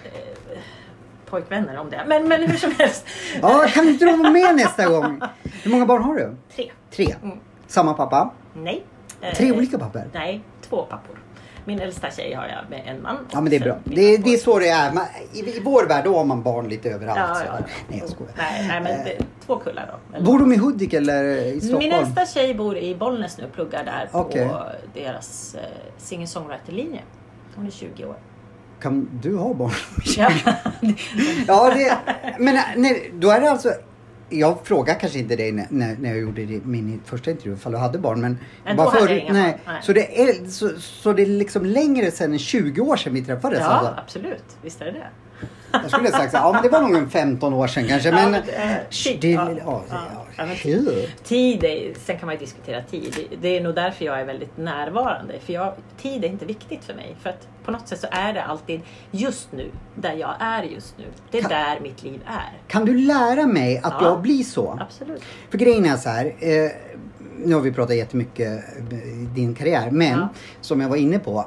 [1.29, 2.01] pojkvänner om det.
[2.07, 3.05] Men, men hur som helst.
[3.41, 5.21] Ja, kan inte du vara med nästa gång?
[5.63, 6.35] Hur många barn har du?
[6.55, 6.71] Tre.
[6.95, 7.15] Tre.
[7.23, 7.37] Mm.
[7.67, 8.31] Samma pappa?
[8.53, 8.83] Nej.
[9.21, 10.01] Eh, Tre olika pappor?
[10.13, 11.15] Nej, två pappor.
[11.67, 13.17] Min äldsta tjej har jag med en man.
[13.31, 13.77] Ja men det är bra.
[13.83, 14.93] Det, två- det är så det är.
[14.93, 17.19] Man, i, I vår värld då har man barn lite överallt.
[17.19, 17.65] Ja, ja.
[17.89, 18.33] Nej jag skojar.
[18.37, 20.15] Nej, nej men det, två kullar då.
[20.17, 21.83] Eller- Bor de i Hudik eller i Stockholm?
[21.83, 25.61] Min äldsta tjej bor i Bollnäs nu och pluggar där på deras eh,
[25.97, 27.01] singer-songwriter-linje.
[27.55, 28.15] Hon är 20 år.
[28.81, 29.71] Kan du ha barn?
[30.17, 30.29] Ja.
[31.47, 31.97] ja, det,
[32.39, 33.69] men nej, då är det alltså...
[34.29, 35.67] Jag frågar kanske inte dig när,
[35.99, 38.21] när jag gjorde det- min första intervju ifall du hade barn.
[38.21, 39.79] Men Nej, då hade jag inga nej, nej.
[39.83, 43.21] Så, det är, så, så det är liksom längre sedan än 20 år sedan vi
[43.25, 43.59] träffades?
[43.59, 43.93] ja, Alltså.
[43.97, 44.43] absolut.
[44.61, 45.07] Visst är det det.
[45.81, 47.87] Jag skulle ha sagt så, här, ja men det var nog en 15 år sedan
[47.87, 48.09] kanske.
[48.09, 48.41] Ja, Men, men
[49.21, 49.83] det ja,
[50.37, 50.55] ja, men-.
[51.23, 53.15] Tid är, sen kan man ju diskutera tid.
[53.41, 55.33] Det- är nog därför jag är väldigt närvarande.
[55.39, 57.15] För jag, tid är inte viktigt för mig.
[57.21, 60.97] För att på något sätt så är det alltid just nu, där jag är just
[60.97, 61.05] nu.
[61.31, 62.53] Det är Kan- där mitt liv är.
[62.67, 64.05] Kan du lära mig att Ja.
[64.07, 64.77] jag blir så?
[64.81, 65.23] Absolut.
[65.49, 66.25] För grejen är så här.
[66.39, 66.71] Eh,
[67.45, 68.47] nu har vi pratat jättemycket
[68.91, 68.97] eh,
[69.35, 69.91] din karriär.
[69.91, 70.27] Men
[70.61, 71.45] som jag var inne på.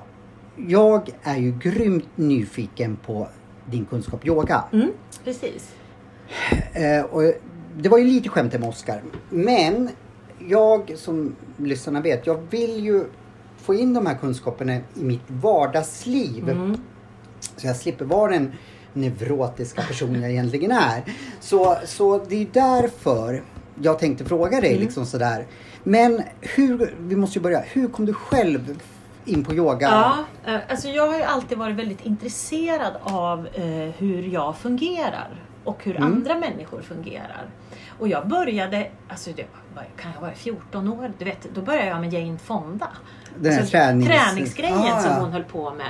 [0.69, 3.29] Jag är ju grymt nyfiken på
[3.71, 4.65] din kunskap yoga.
[4.73, 4.91] Mm,
[5.25, 5.75] precis.
[6.73, 7.23] Eh, och
[7.77, 9.03] det var ju lite skämt med Oscar.
[9.31, 9.89] Men
[10.49, 12.27] jag som lyssnarna vet.
[12.27, 13.05] Jag vill ju
[13.57, 16.49] få in de här kunskaperna i mitt vardagsliv.
[16.49, 16.77] Mm.
[17.57, 18.53] Så jag slipper vara den
[18.93, 21.03] neurotiska person jag egentligen är.
[21.41, 23.43] Så, så det är därför
[23.83, 24.83] jag tänkte fråga dig Mm.
[24.83, 25.47] liksom sådär.
[25.85, 27.61] Men hur, vi måste ju börja.
[27.61, 28.81] Hur kom du själv
[29.29, 29.89] in på yoga?
[29.89, 33.65] Ja, eh, alltså jag har ju alltid varit väldigt intresserad av eh,
[33.99, 36.13] hur jag fungerar och hur Mm.
[36.13, 37.47] andra människor fungerar.
[37.99, 41.87] Och jag började, alltså det var, kan jag vara 14 år, du vet, då började
[41.89, 42.89] jag med Jane Fonda.
[43.39, 45.87] Den här tränings- Träningsgrejen Ah, som hon höll på med.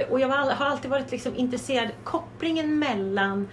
[0.00, 3.48] Eh, Och jag var, har alltid varit liksom intresserad, kopplingen mellan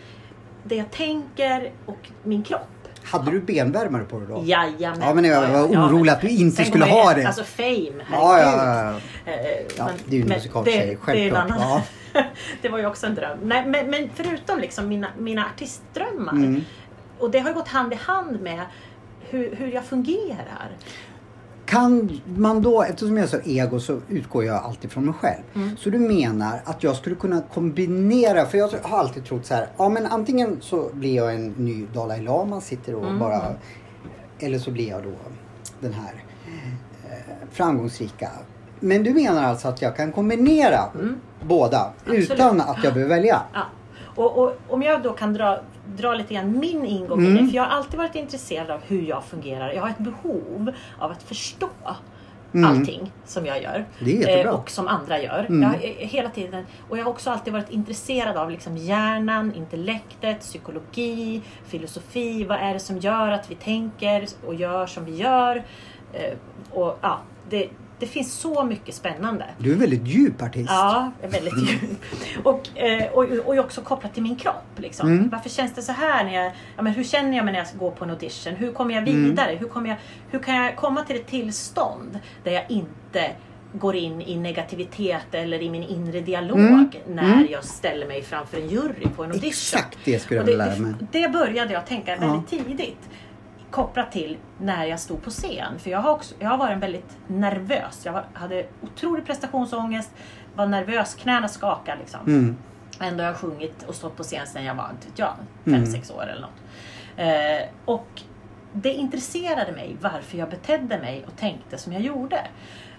[0.64, 2.81] det jag tänker och min kropp.
[3.12, 4.42] Hade du benvärmare på dig då?
[4.46, 5.00] Jajamän.
[5.02, 7.28] Ja, men jag var orolig att du inte skulle ha det- det.
[7.28, 8.04] Alltså fame, herregud.
[8.12, 8.92] Ja, ja,
[9.26, 9.32] ja.
[9.32, 11.52] Eh, Ja, men- det är ju en musikaltjej, det- det självklart.
[11.52, 11.82] annan-
[12.14, 12.24] Ja.
[12.62, 13.38] det var ju också en dröm.
[13.44, 16.32] Nej, men, men förutom liksom mina, mina artistdrömmar.
[16.34, 16.62] Mm.
[17.20, 18.62] Och det har ju gått hand i hand med
[19.30, 20.70] hur, hur jag fungerar.
[21.72, 25.42] Kan man då, eftersom jag är så ego så utgår jag alltid från mig själv.
[25.56, 25.78] Mm.
[25.78, 29.68] Så du menar att jag skulle kunna kombinera, för jag har alltid trott så här,
[29.78, 33.20] ja men antingen så blir jag en ny Dalai Lama, sitter och Mm.
[33.20, 33.42] bara,
[34.40, 35.10] eller så blir jag då
[35.80, 36.24] den här
[37.10, 38.30] eh, framgångsrika.
[38.80, 40.80] Men du menar alltså att jag kan kombinera
[41.48, 42.32] båda Absolut.
[42.32, 43.42] utan att jag behöver välja?
[43.54, 43.60] Ja.
[44.16, 45.60] Och, och om jag då kan dra,
[45.98, 47.44] dra lite grann min ingång i Mm.
[47.46, 47.50] det.
[47.50, 49.72] För jag har alltid varit intresserad av hur jag fungerar.
[49.72, 51.70] Jag har ett behov av att förstå
[52.54, 52.70] Mm.
[52.70, 53.86] allting som jag gör.
[54.46, 55.46] Eh, och som andra gör.
[55.50, 55.62] Mm.
[55.62, 60.40] Jag, eh, hela tiden, och jag har också alltid varit intresserad av liksom hjärnan, intellektet,
[60.40, 62.44] psykologi, filosofi.
[62.44, 65.64] Vad är det som gör att vi tänker och gör som vi gör?
[66.14, 66.34] Eh,
[66.72, 67.18] och ja,
[67.50, 67.70] det,
[68.02, 69.46] det finns så mycket spännande.
[69.58, 70.70] Du är väldigt djup artist.
[70.70, 71.82] Ja, väldigt djup.
[72.44, 74.64] Och, eh, och, och också kopplat till min kropp.
[74.78, 75.08] Liksom.
[75.08, 75.30] Mm.
[75.30, 76.24] Varför känns det så här?
[76.24, 78.56] När jag, ja, men hur känner jag mig när jag går på en audition?
[78.56, 79.24] Hur kommer jag Mm.
[79.24, 79.56] vidare?
[79.60, 79.98] Hur, kommer jag,
[80.30, 83.32] hur kan jag komma till ett tillstånd där jag inte
[83.74, 86.90] går in i negativitet eller i min inre dialog Mm.
[87.08, 87.48] när Mm.
[87.52, 89.50] jag ställer mig framför en jury på en audition.
[89.50, 90.94] Exakt det skulle jag vilja lära mig.
[91.12, 92.28] det, det började jag tänka Ja.
[92.28, 93.10] väldigt tidigt.
[93.72, 95.80] Kopplat till när jag stod på scen.
[95.80, 98.02] För jag har, också, jag har varit väldigt nervös.
[98.06, 100.12] Jag hade otrolig prestationsångest.
[100.56, 102.20] Var nervös, knäna skakade liksom.
[102.28, 102.58] Mm.
[103.00, 105.34] Ändå har jag sjungit och stått på scen sedan jag var, inte vet jag,
[105.66, 105.86] fem, Mm.
[105.86, 106.62] sex år eller något.
[107.18, 108.22] Eh, och
[108.74, 112.42] det intresserade mig varför jag betedde mig och tänkte som jag gjorde.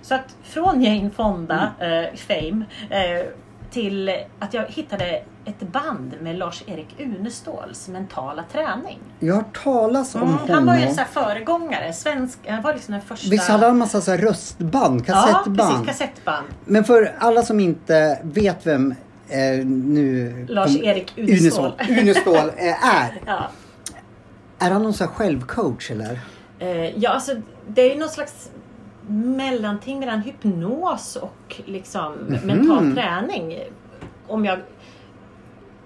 [0.02, 2.04] Så att från Jane Fonda, Mm.
[2.04, 3.26] eh, Fame, eh,
[3.72, 8.98] till att jag hittade ett band med Lars-Erik Uneståls mentala träning.
[9.18, 10.54] Jag har hört talas om Mm, honom.
[10.54, 13.30] han var ju en föregångare, svensk, han var liksom den första...
[13.30, 15.58] Visst hade han en massa så röstband, Ja, kassettband?
[15.87, 16.46] precis, kassettband.
[16.64, 18.94] Men för alla som inte vet vem
[19.28, 21.72] eh, nu Lars-Erik Unestål.
[21.88, 23.20] Unestål eh, är.
[23.26, 23.48] Ja.
[24.58, 26.20] Är han någon sån här självcoach eller?
[26.58, 27.32] Eh, ja, alltså
[27.68, 28.50] det är ju någon slags
[29.07, 32.41] mellanting mellan hypnos och liksom Mhm.
[32.47, 33.59] mental träning.
[34.29, 34.59] Om jag...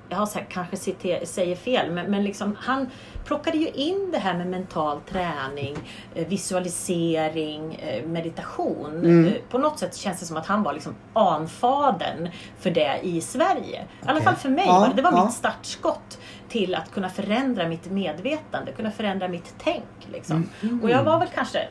[0.08, 2.86] jag har sagt, kanske citer, säger fel, men, men liksom, han
[3.24, 5.76] plockade ju in det här med mental träning,
[6.14, 8.86] eh, visualisering, eh, meditation.
[8.96, 9.26] Mm.
[9.26, 13.20] Eh, På något sätt känns det som att han var liksom anfaden för det i
[13.20, 13.82] Sverige.
[14.02, 14.94] I alla fall för mig Ja, var det.
[14.94, 15.24] Det var ja.
[15.24, 19.84] mitt startskott till att kunna förändra mitt medvetande, kunna förändra mitt tänk.
[20.12, 20.48] Liksom.
[20.62, 20.82] Mm.
[20.82, 21.68] Och jag var väl kanske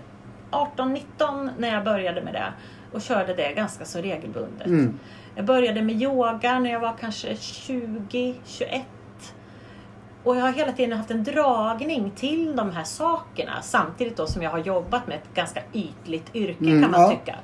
[0.76, 2.54] 18-19 när jag började med det
[2.92, 4.68] och körde det ganska så regelbundet.
[4.68, 5.00] Mm.
[5.36, 8.82] Jag började med yoga när jag var kanske 20-21.
[10.24, 14.42] Och jag har hela tiden haft en dragning till de här sakerna samtidigt då som
[14.42, 17.10] jag har jobbat med ett ganska ytligt yrke Mm, kan man ja.
[17.10, 17.36] tycka.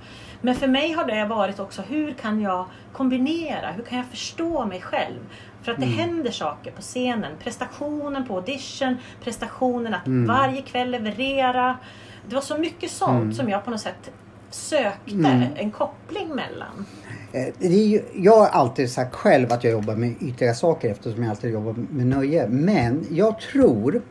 [0.42, 4.66] Men för mig har det varit också hur kan jag kombinera, hur kan jag förstå
[4.66, 5.20] mig själv?
[5.62, 5.98] För att det Mm.
[5.98, 7.32] händer saker på scenen.
[7.44, 10.28] Prestationen på audition, prestationen att Mm.
[10.38, 11.78] varje kväll leverera.
[12.30, 13.34] Det var så mycket sånt Mm.
[13.34, 14.12] som jag på något sätt
[14.50, 15.44] sökte Mm.
[15.56, 16.86] en koppling mellan.
[17.34, 21.30] Eh, ju, jag har alltid sagt själv att jag jobbar med ytliga saker eftersom jag
[21.30, 22.48] alltid jobbar med nöje.
[22.48, 24.02] Men jag tror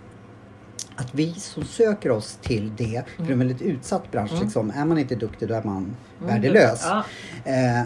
[0.97, 4.33] att vi som söker oss till det, för det är en väldigt utsatt bransch.
[4.43, 5.97] Liksom, är man inte duktig då är man
[6.27, 6.87] värdelös.
[6.89, 7.05] Ja.
[7.53, 7.83] Eh,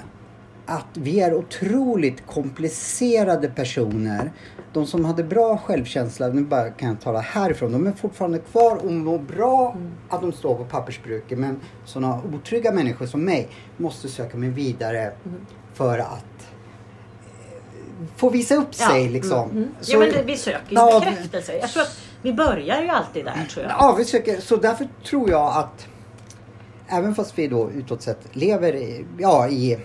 [0.66, 4.32] att vi är otroligt komplicerade personer.
[4.72, 8.76] De som hade bra självkänsla, nu bara kan jag tala härifrån, de är fortfarande kvar
[8.76, 9.76] och mår bra
[10.08, 11.38] att de står på pappersbruket.
[11.38, 15.12] Men sådana otrygga människor som mig måste söka mig vidare
[15.74, 16.48] för att
[17.40, 19.50] eh, få visa upp Ja, sig liksom.
[19.50, 19.68] Mm, mm.
[19.80, 21.58] Så- ja men det, vi söker ju Ja, bekräftelse.
[21.58, 23.74] Jag tror att vi börjar ju alltid där tror jag.
[23.78, 25.86] Ja, vi söker, så därför tror jag att
[26.88, 29.78] även fast vi då utåt sett lever i, ja, i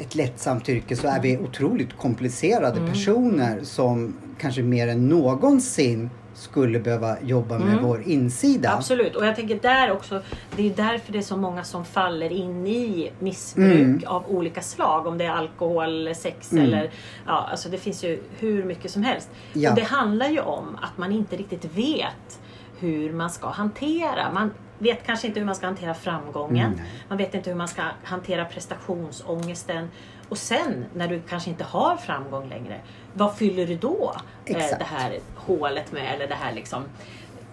[0.00, 2.90] ett lättsamt yrke så är vi otroligt komplicerade Mm.
[2.92, 7.84] personer som kanske mer än någonsin skulle behöva jobba med Mm.
[7.84, 8.72] vår insida.
[8.76, 10.22] Absolut, och jag tänker där också,
[10.56, 14.00] det är därför det är så många som faller in i missbruk Mm.
[14.06, 15.06] av olika slag.
[15.06, 16.64] Om det är alkohol, sex Mm.
[16.64, 16.90] eller
[17.26, 19.28] ja, alltså det finns ju hur mycket som helst.
[19.52, 19.70] Ja.
[19.70, 22.40] Och det handlar ju om att man inte riktigt vet
[22.78, 24.32] hur man ska hantera.
[24.34, 26.72] Man vet kanske inte hur man ska hantera framgången.
[26.72, 29.88] Mm, man vet inte hur man ska hantera prestationsångesten.
[30.28, 32.80] Och sen när du kanske inte har framgång längre,
[33.14, 34.14] vad fyller du då
[34.44, 36.14] eh, det här hålet med?
[36.14, 36.82] Eller det här liksom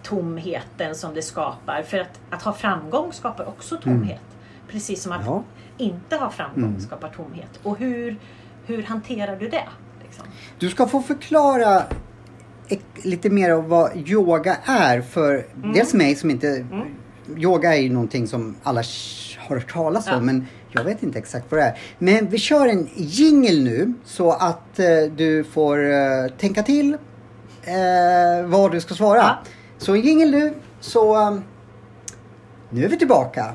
[0.02, 1.82] tomheten som det skapar.
[1.82, 4.20] För att, att ha framgång skapar också tomhet.
[4.68, 5.42] Precis som att Ja.
[5.78, 6.80] inte ha framgång Mm.
[6.80, 7.60] skapar tomhet.
[7.62, 8.16] Och hur,
[8.66, 9.68] hur hanterar du det?
[10.02, 10.24] Liksom?
[10.58, 11.82] Du ska få förklara
[13.02, 15.72] lite mer om vad yoga är för Mm.
[15.72, 16.66] dels mig som inte...
[17.36, 18.82] Yoga är ju någonting som alla
[19.38, 20.16] har hört talas Ja.
[20.16, 21.78] om men jag vet inte exakt vad det är.
[21.98, 24.86] Men vi kör en jingle nu så att eh,
[25.16, 26.94] du får eh, tänka till
[27.62, 29.18] eh, vad du ska svara.
[29.18, 29.38] Ja.
[29.78, 31.14] Så en jingle nu så...
[31.20, 31.38] eh,
[32.70, 33.46] nu är vi tillbaka.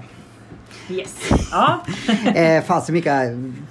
[0.89, 1.15] Yes.
[1.51, 1.79] Ja.
[2.35, 3.13] eh, fan så mycket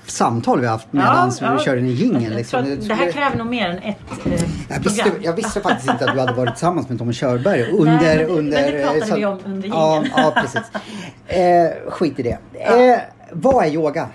[0.07, 1.55] samtal vi har haft medan ja.
[1.59, 2.21] vi kör en jingle.
[2.23, 2.79] Jag Liksom.
[2.89, 4.33] det här kräver nog mer än ett eh,
[4.69, 7.93] Jag visste, jag visste faktiskt inte att du hade varit tillsammans med Tommy Körberg under...
[8.03, 10.63] Nej, men- under men det pratade så- vi om under ja, ja, precis.
[11.27, 12.39] Eh, skit i det.
[12.53, 12.77] Ja.
[12.93, 12.99] Eh,
[13.33, 14.09] vad är yoga?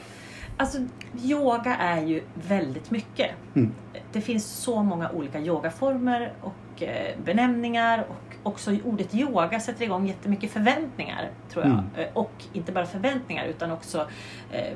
[0.57, 0.77] Alltså,
[1.23, 3.29] yoga är ju väldigt mycket.
[3.55, 3.71] Mm.
[4.13, 10.07] Det finns så många olika yogaformer och eh, benämningar och också ordet yoga sätter igång
[10.07, 11.71] jättemycket förväntningar tror jag.
[11.73, 11.86] Mm.
[11.97, 14.07] Eh, Och inte bara förväntningar utan också
[14.51, 14.73] eh,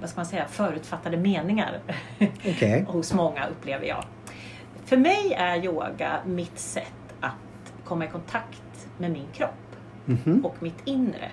[0.00, 1.78] vad ska man säga, förutfattade meningar
[2.48, 2.84] Okej.
[2.88, 4.04] hos många upplever jag.
[4.84, 9.50] För mig är yoga mitt sätt att komma i kontakt med min kropp
[10.04, 10.44] Mhm.
[10.44, 11.30] och mitt inre.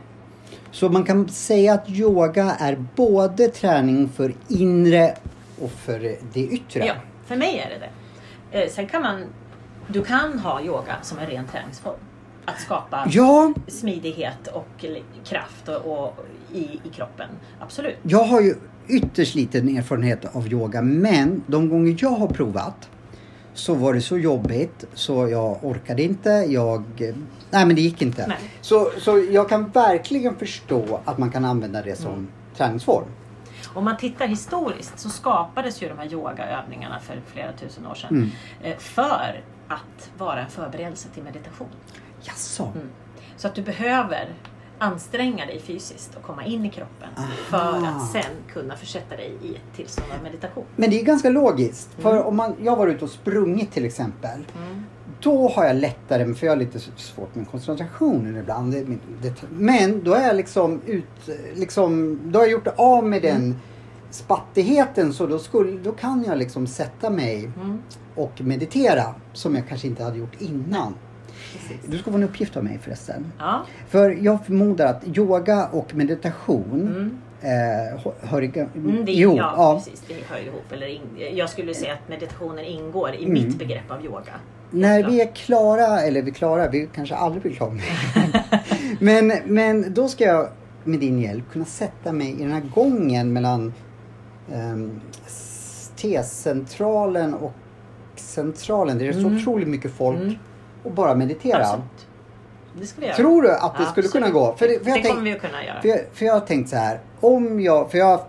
[0.71, 5.15] Så man kan säga att yoga är både träning för inre
[5.61, 5.99] och för
[6.33, 6.85] det yttre?
[6.85, 6.93] Ja,
[7.25, 7.87] för mig är det
[8.51, 8.63] det.
[8.63, 9.23] Eh, sen kan man,
[9.87, 11.95] du kan ha yoga som en ren träningsform.
[12.45, 14.85] Att skapa Ja, smidighet och
[15.25, 17.29] kraft och, och i, i kroppen.
[17.59, 17.95] Absolut.
[18.03, 18.55] jag har ju
[18.87, 22.89] ytterst liten erfarenhet av yoga men de gånger jag har provat
[23.53, 26.29] så var det så jobbigt så jag orkade inte.
[26.29, 26.83] Jag...
[27.51, 28.27] Nej men det gick inte.
[28.27, 28.37] Nej.
[28.61, 32.27] Så, så jag kan verkligen förstå att man kan använda det som Mm.
[32.57, 33.05] träningsform.
[33.73, 38.09] Om man tittar historiskt så skapades ju de här yogaövningarna för flera tusen år sedan.
[38.09, 38.29] Mm.
[38.63, 41.67] eh, För att vara en förberedelse till meditation.
[42.21, 42.71] Jaså?
[42.75, 42.87] Mm.
[43.37, 44.33] Så att du behöver
[44.79, 47.09] anstränga dig fysiskt och komma in i kroppen
[47.49, 47.87] för Aha.
[47.87, 50.65] att sen kunna försätta dig i ett tillstånd av meditation.
[50.75, 51.89] Men det är ganska logiskt.
[51.99, 52.25] För Mm.
[52.25, 54.45] om man, jag var ute och sprungit till exempel.
[54.57, 54.83] Mm.
[55.21, 58.75] Då har jag lättare, för jag har lite svårt med koncentrationen ibland.
[59.49, 63.41] Men då är jag liksom ut, liksom, då har jag gjort av med Mm.
[63.41, 63.59] den
[64.09, 67.77] spattigheten så då, skulle, då kan jag liksom sätta mig Mm.
[68.15, 70.93] och meditera som jag kanske inte hade gjort innan.
[71.53, 71.77] Precis.
[71.85, 73.31] Du ska få en uppgift av mig förresten.
[73.39, 73.61] Ja.
[73.89, 77.17] För jag förmodar att yoga och meditation Mm.
[77.41, 79.37] Eh, hör- hör i- Mm, det, ihop.
[79.37, 79.75] ja, Ja.
[79.85, 80.03] precis.
[80.07, 80.71] Det hör ihop.
[80.71, 81.01] Eller in,
[81.37, 83.33] jag skulle säga att meditationen ingår i Mm.
[83.33, 84.33] mitt begrepp av yoga.
[84.71, 87.71] När vi är klara, eller vi är klara, vi kanske aldrig blir klara
[88.99, 90.49] men, men då ska jag
[90.83, 93.73] med din hjälp kunna sätta mig i den här gången mellan
[95.95, 97.53] T-centralen och
[98.15, 98.97] centralen.
[98.97, 99.37] Det är så Mm.
[99.37, 100.33] otroligt mycket folk Mm.
[100.83, 101.57] och bara meditera.
[101.65, 101.83] Absolut.
[102.79, 103.17] Det jag göra.
[103.17, 104.33] Tror du att det skulle kunna Absolut.
[104.47, 104.55] gå?
[104.57, 105.81] För det- för jag det tänk- kommer vi att kunna göra.
[105.81, 108.25] För jag, för jag har tänkt så här, om jag, för jag har haft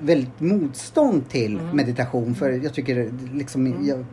[0.00, 1.76] väldigt motstånd till Mm.
[1.76, 4.04] meditation för jag tycker liksom, jag,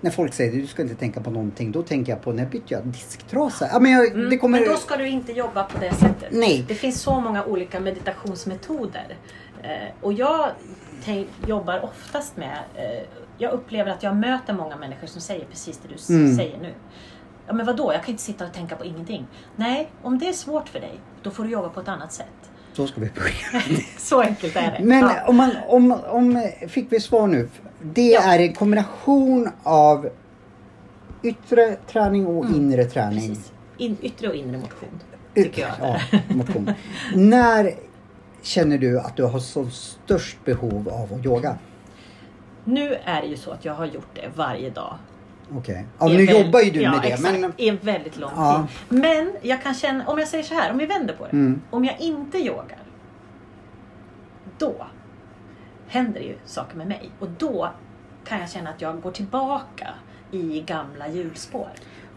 [0.00, 2.74] när folk säger du ska inte tänka på någonting, då tänker jag på när bytte
[2.74, 3.68] jag disktrasa?
[3.72, 4.60] Ja, men jag, Mm, det kommer...
[4.60, 6.28] Men då ska du inte jobba på det sättet.
[6.32, 6.64] Nej.
[6.68, 9.16] Det finns så många olika meditationsmetoder.
[9.62, 10.50] Eh, och jag
[11.04, 12.58] tänk, jobbar oftast med...
[12.74, 13.02] Eh,
[13.38, 16.36] jag upplever att jag möter många människor som säger precis det du Mm.
[16.36, 16.74] säger nu.
[17.46, 19.26] Ja men vadå, jag kan inte sitta och tänka på ingenting.
[19.56, 22.26] Nej, om det är svårt för dig, då får du jobba på ett annat sätt.
[22.72, 23.62] Så ska vi börja.
[23.98, 24.84] så enkelt är det.
[24.84, 25.26] Men Ja.
[25.26, 27.48] om, man, om, om, fick vi svar nu.
[27.82, 28.20] Det Ja.
[28.22, 30.08] är en kombination av
[31.22, 33.18] yttre träning och inre träning.
[33.24, 33.28] Mm.
[33.36, 33.52] Precis.
[33.76, 35.00] In, yttre och inre motion.
[35.34, 35.70] Tycker jag.
[35.80, 36.70] Ja, motion.
[37.14, 37.74] När
[38.42, 41.58] känner du att du har så störst behov av att yoga?
[42.64, 44.98] Nu är det ju så att jag har gjort det varje dag.
[45.56, 45.86] Okej.
[45.98, 47.08] Ja, I en nu jobbar ju du ja, med det.
[47.08, 48.66] Exakt, Men, I en väldigt lång Ja.
[48.88, 48.98] tid.
[49.02, 51.30] Men jag kan känna, om jag säger så här, om vi vänder på det.
[51.32, 51.62] Mm.
[51.70, 52.78] Om jag inte yogar.
[54.58, 54.86] Då
[55.88, 57.10] händer det ju saker med mig.
[57.18, 57.70] Och då
[58.24, 59.88] kan jag känna att jag går tillbaka
[60.30, 61.68] i gamla hjulspår.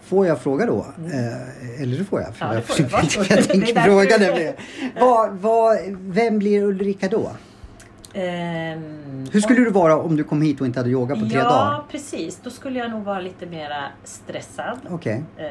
[0.03, 0.85] Får jag fråga då?
[1.13, 2.35] Eh, eller det får jag.
[2.35, 4.55] För Ja, jag, får jag, jag Det tänkte fråga det.
[4.99, 7.31] Vad, vad, vem blir Ulrika då?
[8.13, 11.37] Ehm, Hur skulle du vara om du kom hit och inte hade yoga på tre
[11.37, 11.83] ja, dagar?
[11.91, 12.39] precis.
[12.43, 14.79] Då skulle jag nog vara lite mera stressad.
[14.89, 15.23] Okej.
[15.37, 15.45] eh,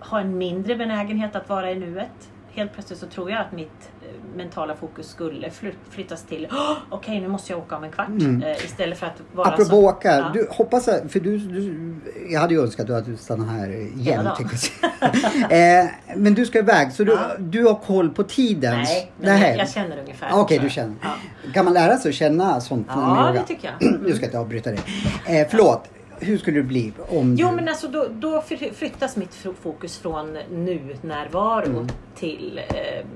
[0.00, 2.10] ha en mindre benägenhet att vara i nuet.
[2.52, 3.90] Helt plötsligt så tror jag att mitt
[4.36, 8.08] mentala fokus skulle fly- flyttas till "Åh, okej nu måste jag åka om en kvart.
[8.08, 8.42] Mm.
[8.42, 10.30] Eh, istället för att vara Apropå som, åka, Ja.
[10.34, 11.94] du hoppas för du, du,
[12.30, 14.26] jag hade ju önskat att du stannat här igen.
[15.50, 17.18] eh, men du ska iväg så du, Ja.
[17.38, 18.74] du har koll på tiden?
[18.78, 20.28] Nej, men jag, jag känner ungefär.
[20.32, 20.94] Okej, tror du känner.
[21.02, 21.14] Ja,
[21.54, 24.00] Kan man lära sig att känna sånt ja det tycker jag.
[24.02, 24.80] Nu ska jag inte avbryta dig.
[25.26, 25.84] Eh, förlåt,
[26.20, 27.56] hur skulle det bli om Jo du...
[27.56, 31.86] men alltså då, då fly- flyttas mitt fo- fokus från nu-närvaro Mm.
[32.16, 33.06] till eh,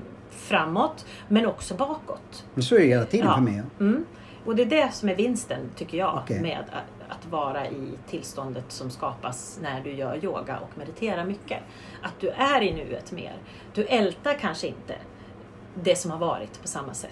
[0.57, 2.45] framåt men också bakåt.
[2.53, 3.33] Men så är det hela tiden Ja.
[3.35, 3.61] för mig.
[3.79, 4.05] Mm.
[4.45, 6.41] Och det är det som är vinsten tycker jag Okej.
[6.41, 11.59] med att, att vara i tillståndet som skapas när du gör yoga och mediterar mycket.
[12.01, 13.33] Att du är i nuet mer.
[13.73, 14.95] Du ältar kanske inte
[15.83, 17.09] det som har varit på samma sätt.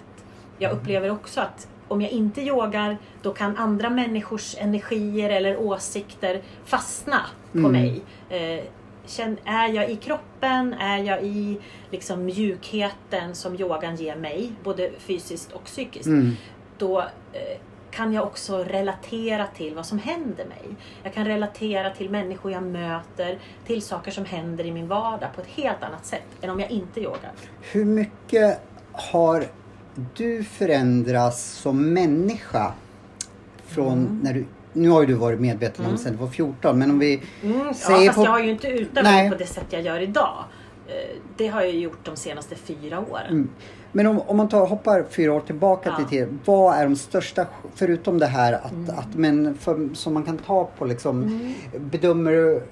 [0.58, 0.82] Jag Mm.
[0.82, 7.20] upplever också att om jag inte yogar då kan andra människors energier eller åsikter fastna
[7.52, 7.72] på Mm.
[7.72, 8.02] mig.
[8.28, 8.64] Eh,
[9.44, 10.74] är jag i kroppen?
[10.74, 11.58] Är jag i
[11.90, 14.52] liksom, mjukheten som yogan ger mig?
[14.64, 16.32] Både fysiskt och psykiskt Mm.
[16.78, 17.00] då
[17.32, 17.58] eh,
[17.90, 20.76] kan jag också relatera till vad som händer mig.
[21.02, 25.40] Jag kan relatera till människor jag möter, till saker som händer i min vardag på
[25.40, 27.30] ett helt annat sätt än om jag inte yogar.
[27.72, 28.60] Hur mycket
[28.92, 29.44] har
[30.14, 32.72] du förändrats som människa
[33.66, 34.20] från Mm.
[34.22, 34.44] när du...
[34.72, 37.58] Nu har ju du varit medveten om sen du var 14 men om vi Mm,
[37.66, 38.24] ja, säger fast på...
[38.24, 39.30] jag har ju inte utövat Nej.
[39.30, 40.44] på det sätt jag gör idag.
[40.88, 40.94] Eh,
[41.36, 43.26] Det har jag gjort de senaste fyra åren.
[43.30, 43.48] Mm.
[43.92, 45.96] Men om, om man tar, hoppar fyra år tillbaka Ja.
[45.96, 46.40] till tiden.
[46.44, 48.98] Vad är de största, förutom det här att, Mm.
[48.98, 51.40] att men för, som man kan ta på liksom,
[51.78, 52.62] bedömer du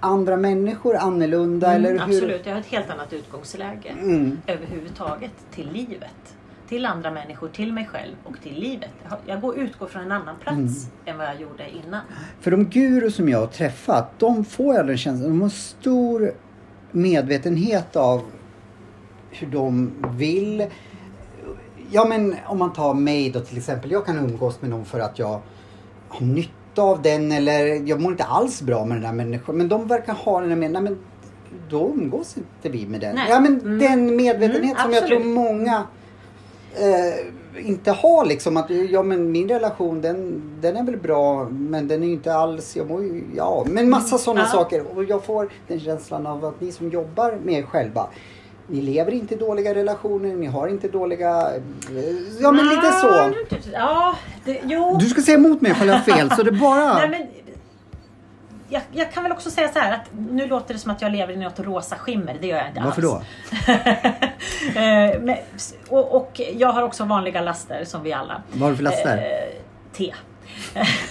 [0.00, 2.14] andra människor annorlunda eller Mm, hur?
[2.16, 4.38] absolut, jag har ett helt annat utgångsläge Mm.
[4.46, 6.33] överhuvudtaget till livet.
[6.74, 8.90] Till andra människor, till mig själv och till livet.
[9.26, 10.70] Jag går, utgår från en annan plats Mm.
[11.04, 12.00] än vad jag gjorde innan.
[12.40, 16.32] För de guru som jag har träffat, de får jag den känslan, de har stor
[16.90, 18.22] medvetenhet av
[19.30, 20.66] hur de vill.
[21.90, 23.90] Ja men om man tar mig då till exempel.
[23.90, 25.40] Jag kan umgås med någon för att jag
[26.08, 29.56] har nytta av den eller jag mår inte alls bra med den där människan.
[29.56, 30.98] Men de verkar ha den där med, nej men
[31.70, 33.14] då umgås inte vi med den.
[33.14, 33.26] Nej.
[33.30, 33.78] Ja men Mm.
[33.78, 35.34] den medvetenhet Mm, som jag tror absolut.
[35.34, 35.82] många
[36.74, 41.88] eh, inte har liksom att ja men min relation den, den är väl bra men
[41.88, 44.46] den är ju inte alls, jag mår ju, ja men massa sådana Ja.
[44.58, 48.06] saker och jag får den känslan av att ni som jobbar med er själva
[48.66, 51.30] ni lever inte i dåliga relationer, ni har inte dåliga...
[51.40, 51.62] eh,
[52.40, 53.32] Ja men lite så.
[53.72, 54.96] Ja, det, jo.
[55.00, 56.94] Du ska säga emot mig ifall jag har fel så det bara...
[56.94, 57.26] Nej, men,
[58.74, 60.00] jag, jag kan väl också säga så här att
[60.30, 62.36] nu låter det som att jag lever i något rosa skimmer.
[62.40, 63.24] Det gör jag inte Varför alls.
[63.66, 63.72] då?
[64.80, 65.36] Eh, men,
[65.88, 68.42] och, och jag har också vanliga laster som vi alla.
[68.52, 69.16] Vad har du för laster?
[69.16, 70.14] Eh, te.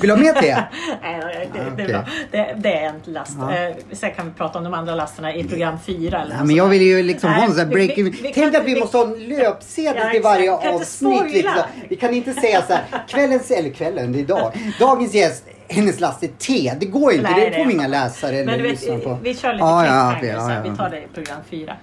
[0.02, 0.56] Vill du ha mer te?
[1.02, 2.06] Nej, det, det, Ah, det, är bra.
[2.32, 3.38] det, det är en last.
[3.42, 3.56] Ja.
[3.58, 6.22] Eh, sen kan vi prata om de andra lasterna i program fyra.
[6.22, 8.04] Eller Ja, men jag vill ju liksom ha en sån här breaking...
[8.06, 11.32] vi- vi Tänk att vi måste ha en löpsedel Ja, till varje avsnitt.
[11.32, 11.54] Liksom.
[11.90, 14.54] Vi kan inte säga så här, kvällens, eller kvällen, det är idag.
[14.80, 15.44] Dagens gäst,
[15.74, 16.74] hennes last är te.
[16.80, 19.18] Det går inte, Nej, det är inga läsare eller Men lyssnare på.
[19.24, 21.76] vi kör lite Ja, ja, cliffhanger, ja, ja, vi tar det i program fyra.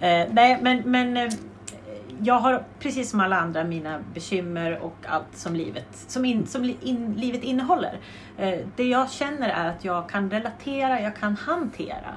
[0.00, 1.32] Eh, nej, men, men eh,
[2.22, 6.64] jag har precis som alla andra mina bekymmer och allt som livet, som in, som
[6.82, 7.98] in, livet innehåller.
[8.38, 12.16] Eh, det jag känner är att jag kan relatera, jag kan hantera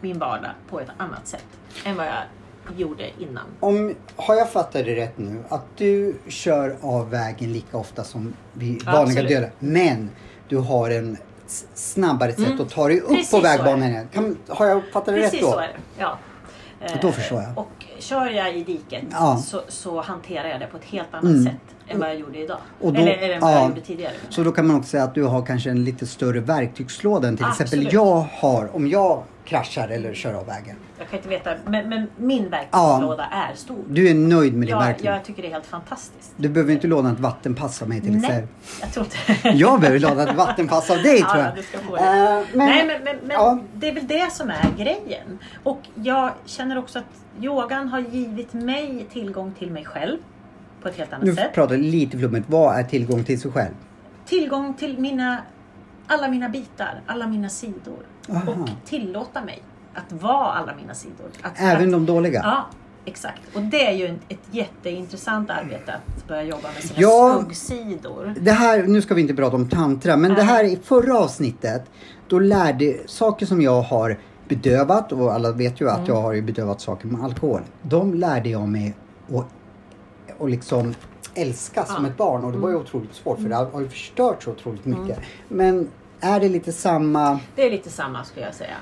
[0.00, 1.46] min vardag på ett annat sätt
[1.84, 2.22] än vad jag
[2.76, 3.44] gjorde innan.
[3.60, 5.42] Om, har jag fattat det rätt nu?
[5.48, 9.28] Att du kör av vägen lika ofta som vi vanliga Absolut.
[9.28, 9.48] döda.
[9.58, 10.10] Men
[10.48, 11.16] du har en
[11.74, 12.60] snabbare sätt Mm.
[12.60, 14.08] att ta dig upp Precis på vägbanan.
[14.12, 15.52] Kan, har jag uppfattat det rätt Precis då?
[15.52, 15.74] så är det.
[15.98, 16.18] Ja.
[17.02, 17.58] Då förstår jag.
[17.58, 19.42] Och kör jag i diket Ja.
[19.46, 21.44] så, så hanterar jag det på ett helt annat Mm.
[21.44, 21.54] sätt
[21.88, 22.58] än vad jag gjorde idag.
[22.80, 23.58] Då- Eller, eller än vad ja.
[23.60, 24.12] jag gjorde tidigare.
[24.28, 27.36] Så då kan man också säga att du har kanske en lite större verktygslåda än
[27.36, 27.92] till exempel Absolut.
[27.92, 30.76] jag har om jag kraschar eller kör av vägen.
[30.98, 33.84] Jag kan inte veta, men, men min verktygslåda är stor.
[33.88, 35.06] Du är nöjd med din Ja, verktyg?
[35.06, 36.32] jag tycker det är helt fantastiskt.
[36.36, 38.48] Du behöver inte låna ett vattenpass av mig till Nej, exempel.
[38.80, 41.54] jag tror inte Jag behöver låna ett vattenpass av dig tror Ja, jag.
[41.56, 42.02] du ska få det.
[42.02, 43.58] Eh, men, Nej, men, men, men ja.
[43.74, 45.38] det är väl det som är grejen.
[45.62, 50.18] Och jag känner också att yogan har givit mig tillgång till mig själv
[50.82, 51.52] på ett helt annat Nu sätt.
[51.54, 52.46] pratar jag lite flummigt.
[52.50, 53.74] Vad är tillgång till sig själv?
[54.26, 55.38] tillgång till mina,
[56.06, 57.98] alla mina bitar, alla mina sidor.
[58.30, 58.52] Aha.
[58.62, 59.62] Och tillåta mig
[59.94, 61.26] att vara alla mina sidor.
[61.42, 62.40] Att, Även att, de dåliga?
[62.44, 62.66] Ja,
[63.04, 63.40] exakt.
[63.54, 67.38] Och det är ju ett jätteintressant arbete att börja jobba med sina Ja.
[67.40, 68.34] skuggsidor.
[68.40, 71.82] Det här, nu ska vi inte prata om tantra, men det här i förra avsnittet,
[72.28, 74.18] då lärde saker som jag har
[74.48, 76.08] bedövat och alla vet ju att Mm.
[76.08, 77.60] jag har bedövat saker med alkohol.
[77.82, 78.94] De lärde jag mig
[79.34, 79.46] att
[80.38, 80.94] och liksom
[81.34, 81.98] älska som Ja.
[81.98, 82.10] Mm.
[82.10, 84.84] ett barn och det var ju otroligt svårt för det har ju förstört så otroligt
[84.84, 85.18] mycket.
[85.48, 85.88] Men
[86.20, 88.76] är det lite samma, Det är lite samma skulle jag säga.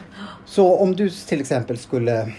[0.44, 2.32] så om du till exempel skulle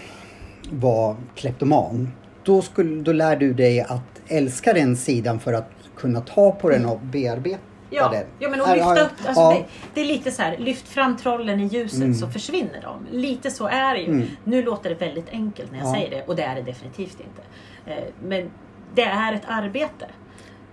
[0.70, 2.12] vara kleptoman,
[2.44, 6.68] då, skulle, då lär du dig att älska den sidan för att kunna ta på
[6.70, 7.58] den och bearbeta
[7.90, 8.24] Ja, den.
[8.38, 9.50] ja men och lyfta upp, alltså ja.
[9.50, 13.06] det, det är lite så här, lyft fram trollen i ljuset så försvinner de.
[13.18, 14.06] Lite så är det ju.
[14.12, 14.26] Mm.
[14.44, 15.92] Nu låter det väldigt enkelt när jag Ja.
[15.94, 17.42] säger det och det är det definitivt inte.
[17.86, 18.50] Eh, Men
[18.94, 20.06] det är ett arbete.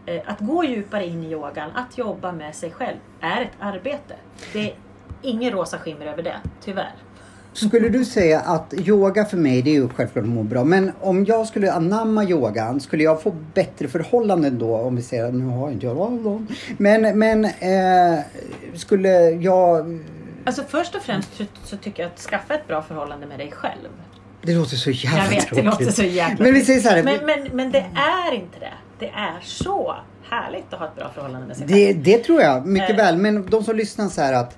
[0.06, 4.14] Eh, Att gå djupare in i yogan, att jobba med sig själv, är ett arbete.
[4.54, 4.76] Det är
[5.22, 6.94] ingen rosa skimmer över det, tyvärr.
[7.54, 10.64] Skulle du säga att yoga för mig, det är ju självklart att må bra.
[10.64, 14.76] Men om jag skulle anamma yogan, skulle jag få bättre förhållanden då?
[14.78, 16.48] Om vi säger, nu har inte jag någon.
[16.78, 18.20] Men, men eh,
[18.74, 20.00] skulle jag...
[20.46, 21.30] Alltså först och främst
[21.64, 23.90] så, tycker jag att skaffa ett bra förhållande med dig själv.
[24.42, 25.66] Det låter så jävla Jag vet, det tråkigt.
[25.66, 27.04] låter så jäkla Men vi säger så här.
[27.04, 28.74] Men, men, men det är inte det.
[29.00, 29.96] Det är så
[30.30, 32.04] härligt att ha ett bra förhållande med sig Det, själv.
[32.04, 32.96] det tror jag mycket Eh.
[32.96, 33.18] väl.
[33.18, 34.58] Men de som lyssnar så här att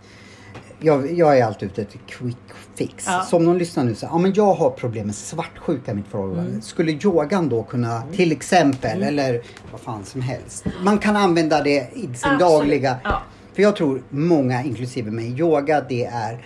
[0.79, 2.38] jag, jag är alltid ute efter quick
[2.75, 3.03] fix.
[3.07, 3.21] Ja.
[3.29, 6.07] Så om någon lyssnar nu så ja men jag har problem med svartsjuka i mitt
[6.07, 6.49] förhållande.
[6.49, 6.61] Mm.
[6.61, 10.65] Skulle yogan då kunna, till exempel, eller vad fan som helst.
[10.83, 12.39] Man kan använda det i sin Absolut.
[12.39, 12.95] dagliga...
[13.03, 13.21] Ja.
[13.53, 16.45] För jag tror många, inklusive mig, yoga det är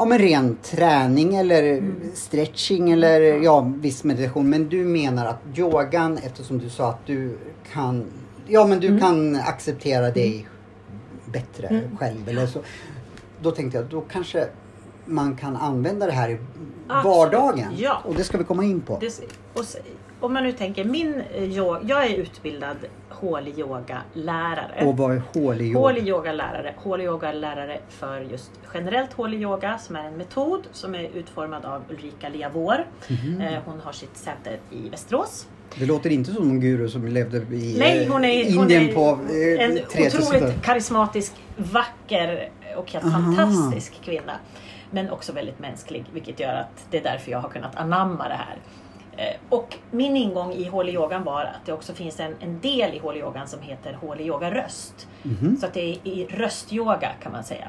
[0.00, 2.00] Ja men ren träning eller Mm.
[2.14, 4.50] stretching eller ja viss meditation.
[4.50, 7.38] Men du menar att yogan, eftersom du sa att du
[7.72, 8.04] kan
[8.46, 9.00] Ja men du Mm.
[9.00, 10.46] kan acceptera dig
[11.32, 12.60] bättre själv eller så.
[13.42, 14.46] Då tänkte jag, då kanske
[15.04, 16.38] man kan använda det här i
[16.88, 17.72] Absolut, vardagen.
[17.76, 18.02] ja.
[18.04, 18.98] Och det ska vi komma in på.
[19.00, 19.20] Det,
[19.54, 19.64] och,
[20.20, 22.76] om man nu tänker, min eh, yoga, jag är utbildad
[23.20, 24.86] hålig yoga-lärare.
[24.86, 25.78] Och vad är hålig yoga?
[25.80, 26.74] Hålig yoga-lärare.
[26.76, 31.82] Hålig yoga-lärare för just generellt hålig yoga som är en metod som är utformad av
[31.90, 32.86] Ulrika Leavor.
[33.08, 33.40] Mhm.
[33.40, 35.46] Eh, Hon har sitt säte i Västerås.
[35.78, 38.88] Det låter inte som en guru som levde i Nej, eh, hon är, hon Indien
[38.88, 43.12] är på eh, en 3000 otroligt karismatisk, vacker och helt Aha.
[43.12, 44.32] fantastisk kvinna.
[44.90, 48.34] Men också väldigt mänsklig, vilket gör att det är därför jag har kunnat anamma det
[48.34, 48.56] här.
[49.16, 52.94] Eh, Och min ingång i hålig yogan var att det också finns en, en del
[52.94, 55.08] i hålig yogan som heter hålig yoga röst.
[55.22, 55.56] Mhm.
[55.60, 57.68] Så att det är i röstyoga kan man säga.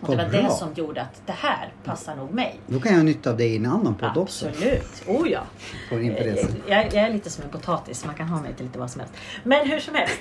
[0.00, 0.40] Och det var bra.
[0.40, 2.60] det som gjorde att det här passar nog mig.
[2.66, 4.48] Då kan jag ha nytta av det i en annan podd också.
[4.48, 5.40] Absolut, oh ja.
[5.88, 6.36] På Eh.
[6.68, 9.00] Jag, jag är lite som en potatis, man kan ha mig till lite vad som
[9.00, 9.14] helst.
[9.44, 10.20] Men hur som helst.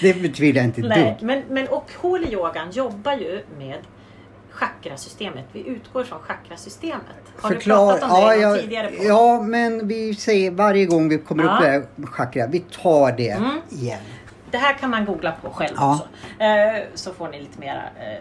[0.00, 1.26] Det betvivlar jag inte ett dugg.
[1.26, 3.78] men, men och Holy Yogan jobbar ju med
[4.60, 5.44] chakrasystemet.
[5.52, 7.02] Vi utgår från chakrasystemet.
[7.40, 9.06] Har du pratat om det ja, i någon ja, tidigare podd?
[9.06, 11.54] ja, men vi säger varje gång vi kommer Ja.
[11.54, 13.50] upp det här chakra, vi tar det Mm.
[13.70, 14.00] igen.
[14.50, 15.94] Det här kan man googla på själv Ja.
[15.94, 16.42] också.
[16.44, 18.18] Eh, så får ni lite mera eh,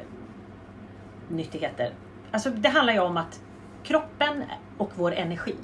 [1.30, 1.94] nyttigheter.
[2.32, 3.40] Alltså det handlar ju om att
[3.84, 4.44] kroppen
[4.78, 5.56] och vår energi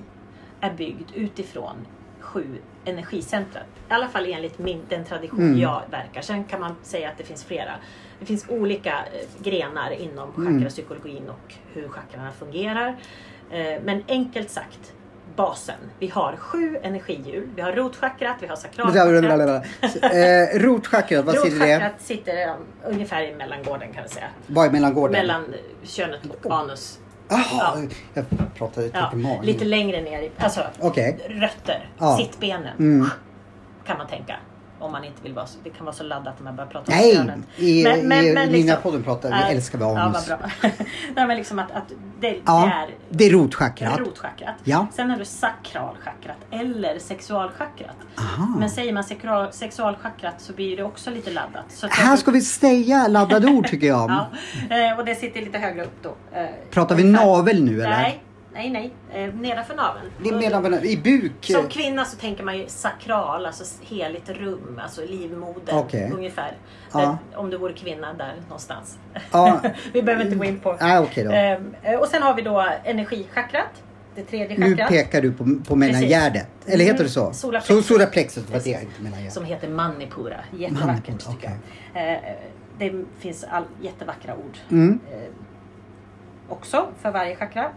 [0.61, 1.76] är byggd utifrån
[2.19, 2.45] sju
[2.86, 3.61] energicentra.
[3.89, 5.59] I alla fall enligt min, den tradition Mm.
[5.59, 6.21] jag verkar.
[6.21, 7.71] Sen kan man säga att det finns flera.
[8.20, 10.53] Det finns olika eh, grenar inom Mm.
[10.53, 12.95] chakrapsykologin och hur chakrarna fungerar.
[13.51, 14.93] Eh, men enkelt sagt,
[15.36, 15.76] basen.
[15.99, 17.49] Vi har sju energihjul.
[17.55, 19.66] Vi har rotchakrat, vi har sakralchakrat.
[20.13, 21.76] eh, rotchakrat, vad sitter det?
[21.76, 22.55] Rotchakrat sitter um,
[22.93, 24.28] ungefär i mellangården kan vi säga.
[24.47, 25.11] Vad är mellangården?
[25.11, 25.45] Mellan
[25.84, 26.99] könet och anus.
[27.30, 28.26] Jaha, jag
[28.57, 29.45] pratade typ Ja, magen.
[29.45, 31.20] lite längre ner, i- alltså Okej.
[31.30, 32.18] rötter, Ja.
[32.18, 33.07] sittbenen Mm.
[33.86, 34.36] kan man tänka.
[34.80, 36.91] Om man inte vill vara så, det kan vara så laddat när man börjar prata
[36.91, 37.39] om Nej, könet.
[37.57, 40.30] i, Men- men- i men liksom- podden pratar vi, Ja, älskar vi Ja, anus.
[40.30, 40.49] vad bra.
[41.15, 43.99] Nej men liksom att, att det, Ja, det är det är rotchakrat.
[43.99, 44.55] rotchakrat.
[44.63, 44.88] Ja.
[44.93, 47.95] Sen har du sakralchakrat eller sexualchakrat.
[48.17, 48.47] Aha.
[48.59, 51.65] Men säger man sekral, sexualchakrat så blir det också lite laddat.
[51.69, 54.09] Så Här ska vi säga laddade ord tycker jag.
[54.69, 56.15] Ja, eh, och det sitter lite högre upp då.
[56.34, 57.89] eh, Pratar vi navel nu eller?
[57.89, 58.23] Nej,
[58.56, 58.93] nej, nej.
[59.24, 60.12] Eh, nedanför naveln.
[60.24, 61.32] Det är mellan, I buk?
[61.45, 66.12] Som kvinna så tänker man ju sakral, alltså heligt rum, alltså livmodern Okej.
[66.16, 66.58] ungefär.
[66.93, 67.18] Ja.
[67.34, 68.97] Eh, Om du vore kvinna där någonstans.
[69.32, 69.62] Ja.
[69.93, 70.78] vi behöver inte gå in på.
[70.82, 71.32] Nej, okej då.
[71.89, 73.84] Eh, och sen har vi då energichakrat.
[74.16, 74.89] Det tredje Nu chakrat.
[74.89, 76.47] pekar du på, på mellangärdet.
[76.66, 77.22] Eller heter det så?
[77.22, 77.88] Mm, solar Så plexus.
[77.88, 79.34] solar plexus, vad det inte mellangärdet.
[79.34, 80.38] Som heter manipura.
[80.58, 81.51] Jättevackert Manipura, tycker
[81.93, 82.14] jag.
[82.14, 82.20] Eh,
[82.80, 84.58] det finns all, jättevackra ord.
[84.72, 84.99] Mm.
[85.12, 85.18] eh,
[86.49, 87.72] också för varje chakra.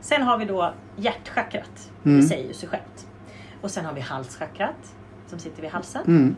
[0.00, 1.90] Sen har vi då hjärtchakrat.
[2.04, 2.20] Mm.
[2.20, 3.06] Det säger ju sig självt.
[3.60, 4.94] Och sen har vi halschakrat
[5.26, 6.02] som sitter vid halsen.
[6.06, 6.36] Mm.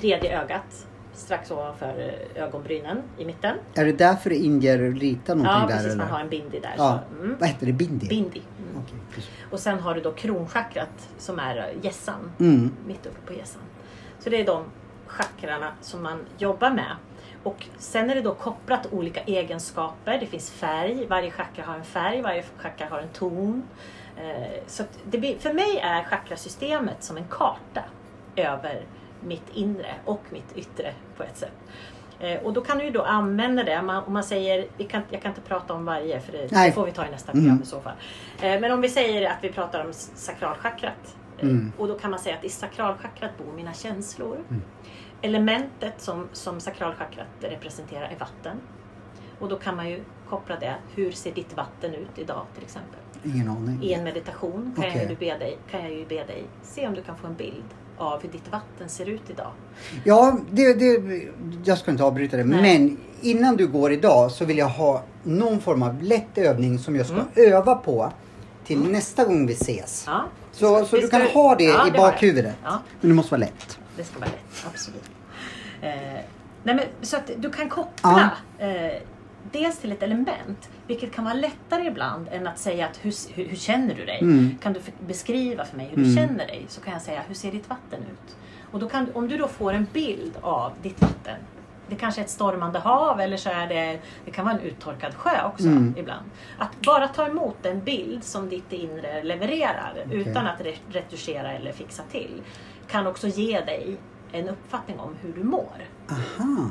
[0.00, 0.86] Tredje ögat
[1.18, 3.56] strax ovanför eh, ögonbrynen i mitten.
[3.74, 5.96] Är det därför indier ritar någonting Ja där precis, eller?
[5.96, 6.74] man har en bindi där.
[6.76, 7.00] Ja.
[7.10, 7.36] Så, mm.
[7.40, 7.72] Vad heter det?
[7.72, 8.08] Bindi?
[8.08, 8.42] Bindi.
[8.58, 8.82] Mm.
[9.14, 9.30] Precis.
[9.50, 12.30] Och sen har du då kronchakrat som är eh, hjässan.
[12.38, 12.70] Mm.
[12.86, 13.62] Mitt uppe på hjässan.
[14.18, 14.64] Så det är de
[15.06, 16.96] chakrarna som man jobbar med.
[17.42, 20.18] Och sen är det då kopplat olika egenskaper.
[20.20, 21.06] Det finns färg.
[21.06, 22.22] Varje chakra har en färg.
[22.22, 23.62] Varje chakra har en ton.
[24.16, 27.82] Eh, Så blir, för mig är chakrasystemet som en karta
[28.36, 28.82] över
[29.20, 31.52] mitt inre och mitt yttre på ett sätt.
[32.20, 33.82] Eh, Och då kan du ju då använda det.
[33.82, 36.86] Man- Om man säger, kan, jag kan inte prata om varje för det, det får
[36.86, 37.44] vi ta i nästa Mm.
[37.44, 37.92] program i så fall.
[38.42, 41.16] Eh, Men om vi säger att vi pratar om sakralchakrat.
[41.40, 41.72] Mm.
[41.78, 44.36] Och då kan man säga att i sakralchakrat bor mina känslor.
[44.50, 44.62] Mm.
[45.22, 48.56] Elementet som, som sakralchakrat representerar är vatten.
[49.38, 50.74] Och då kan man ju koppla det.
[50.94, 52.98] Hur ser ditt vatten ut idag till exempel?
[53.24, 53.82] Ingen aning.
[53.82, 55.00] I en meditation kan, Okej.
[55.02, 57.34] jag, ju be dig, kan jag ju be dig se om du kan få en
[57.34, 57.64] bild
[57.98, 59.50] av hur ditt vatten ser ut idag.
[60.04, 61.22] Ja, det, det,
[61.64, 62.44] jag ska inte avbryta det.
[62.44, 62.78] Nej.
[62.78, 66.96] Men innan du går idag så vill jag ha någon form av lätt övning som
[66.96, 67.26] jag ska Mm.
[67.54, 68.12] öva på
[68.64, 70.04] till nästa gång vi ses.
[70.06, 72.54] Ja, Så, så du kan du- ha det Ja, i det bakhuvudet.
[72.64, 72.78] Ja.
[73.00, 73.78] Men det måste vara lätt.
[73.98, 74.66] Det ska vara lätt.
[74.66, 75.10] Absolut.
[75.82, 75.92] Eh,
[76.62, 78.92] nej men, så att du kan koppla eh,
[79.52, 83.44] dels till ett element, vilket kan vara lättare ibland än att säga att hur, hur,
[83.48, 84.18] hur känner du dig?
[84.20, 84.58] Mm.
[84.62, 86.08] Kan du beskriva för mig hur Mm.
[86.10, 86.64] du känner dig?
[86.68, 88.36] Så kan jag säga, hur ser ditt vatten ut?
[88.70, 91.36] Och då kan, om du då får en bild av ditt vatten,
[91.88, 95.14] det kanske är ett stormande hav eller så är det, det kan vara en uttorkad
[95.14, 95.94] sjö också Mm.
[95.98, 96.26] ibland.
[96.58, 100.18] Att bara ta emot den bild som ditt inre levererar Okej.
[100.18, 102.42] utan att re- retuschera eller fixa till
[102.88, 103.96] kan också ge dig
[104.32, 105.88] en uppfattning om hur du mår.
[106.10, 106.70] Aha.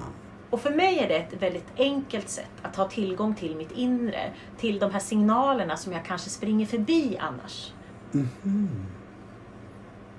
[0.50, 4.32] Och för mig är det ett väldigt enkelt sätt att ha tillgång till mitt inre.
[4.58, 7.74] Till de här signalerna som jag kanske springer förbi annars.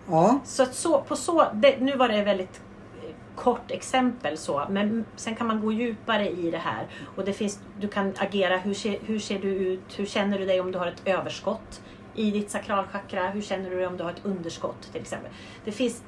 [0.08, 0.40] Ja.
[0.44, 2.60] Så, så, på så det, nu var det ett väldigt
[3.02, 6.86] eh, kort exempel så, men sen kan man gå djupare i det här.
[7.16, 10.46] Och det finns, du kan agera, hur ser, hur ser du ut, hur känner du
[10.46, 11.80] dig om du har ett överskott
[12.18, 15.30] i ditt sakralchakra, hur känner du dig om du har ett underskott till exempel.
[15.64, 16.02] Det finns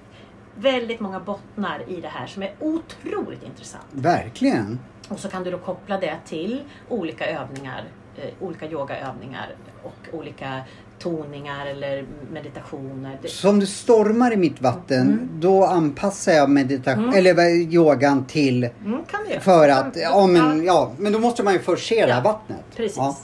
[0.57, 3.85] väldigt många bottnar i det här som är otroligt intressant.
[3.91, 4.79] Verkligen.
[5.09, 7.85] Och så kan du då koppla det till olika övningar,
[8.17, 10.61] eh, olika yogaövningar och olika
[10.99, 13.19] toningar eller meditationer.
[13.23, 15.29] Det, Så om det stormar i mitt vatten, Mm.
[15.41, 20.65] då anpassar jag meditation eller vad- yogan till mm, du för Du att, ja men,
[20.65, 22.65] ja, men då måste man ju först se det här Ja, vattnet.
[22.77, 22.97] Precis.
[22.97, 23.17] Ja.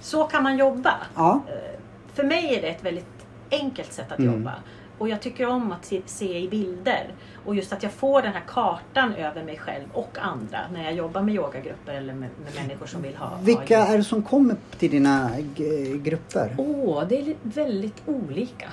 [0.00, 0.94] Så kan man jobba.
[1.16, 1.40] ja.
[2.18, 3.06] För mig är det ett väldigt
[3.50, 4.32] enkelt sätt att Mm.
[4.34, 4.54] jobba.
[4.98, 7.14] Och jag tycker om att se, se i bilder.
[7.46, 10.94] Och just att jag får den här kartan över mig själv och andra när jag
[10.94, 14.22] jobbar med yogagrupper eller med, med människor som vill ha Vilka ha är det som
[14.22, 15.30] kommer till dina
[16.02, 16.54] grupper?
[16.58, 18.68] Åh, det är väldigt olika.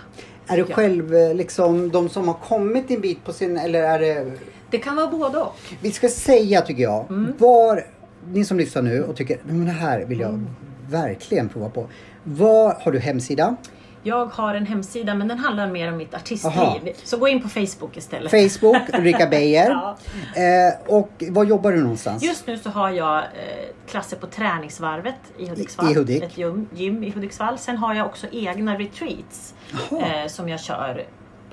[0.47, 3.99] Är det själv eh, liksom de som har kommit en bit på sin, eller är
[3.99, 4.31] det...
[4.69, 5.55] Det kan vara både och.
[5.81, 7.33] Vi ska säga tycker jag, Mm.
[7.37, 7.83] var,
[8.31, 10.47] ni som lyssnar nu och tycker, "Nej, men det här vill jag Mm.
[10.89, 11.87] Verkligen prova på.
[12.23, 13.55] Var har du hemsida?
[14.03, 16.21] Jag har en hemsida men den handlar mer om mitt Aha.
[16.21, 16.95] artistliv.
[17.03, 18.31] Så gå in på Facebook istället.
[18.31, 19.69] Facebook, Ulrika Beijer.
[20.35, 20.41] Ja.
[20.41, 22.23] Eh, och var jobbar du någonstans?
[22.23, 23.23] Just nu så har jag eh,
[23.87, 25.91] klasser på träningsvarvet i Hudiksvall.
[25.91, 26.23] I Hudik.
[26.23, 27.57] Ett gym, gym i Hudiksvall.
[27.57, 29.53] Sen har jag också egna retreats
[29.91, 31.05] eh, som jag kör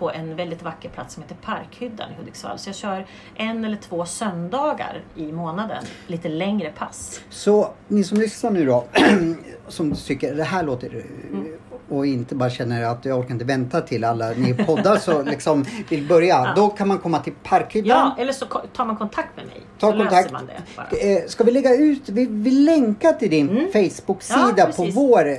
[0.02, 2.58] på en väldigt vacker plats som heter Parkhyddan i Hudiksvall.
[2.58, 5.84] Så jag kör en eller två söndagar i månaden.
[6.06, 7.20] Lite längre pass.
[7.30, 8.84] Så ni som lyssnar nu då,
[9.68, 10.88] som tycker det här låter
[11.32, 11.46] Mm.
[11.88, 15.64] och inte bara känner att jag orkar inte vänta till alla ni poddar så liksom
[15.88, 16.52] vill börja.
[16.56, 18.12] Då kan man komma till Parkhyddan.
[18.16, 19.60] Ja, eller så tar man kontakt med mig.
[19.78, 20.32] Ta så kontakt.
[20.32, 20.48] man
[20.90, 21.16] det.
[21.16, 23.72] Eh, Ska vi lägga ut, vi, vi länkar till din Mm.
[23.72, 25.36] Facebook-sida Ja, på vår, eh,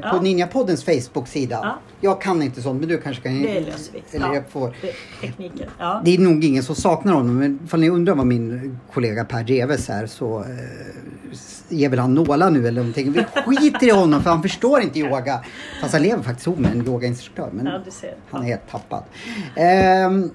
[0.00, 0.20] på Ja.
[0.22, 1.78] Ninjapoddens Facebook-sida.
[2.00, 2.10] Ja.
[2.10, 3.42] Jag kan inte sånt men du kanske kan.
[3.42, 4.16] Det löser vi.
[4.16, 4.34] Eller Ja.
[4.34, 4.76] jag får.
[4.82, 4.92] Det,
[5.26, 5.70] tekniken.
[5.78, 6.02] Ja.
[6.04, 9.42] Det är nog ingen som saknar honom men ifall ni undrar vad min kollega Per
[9.44, 10.46] Dreves är så eh,
[11.68, 13.12] ger väl han nålar nu eller någonting.
[13.12, 13.24] Vi
[13.56, 15.44] skiter i honom för han förstår inte yoga.
[15.80, 17.50] Fast han lever faktiskt ihop med en yogainstruktör.
[17.52, 17.80] Men ja,
[18.30, 19.02] han är helt tappad.
[19.56, 20.30] Ehm,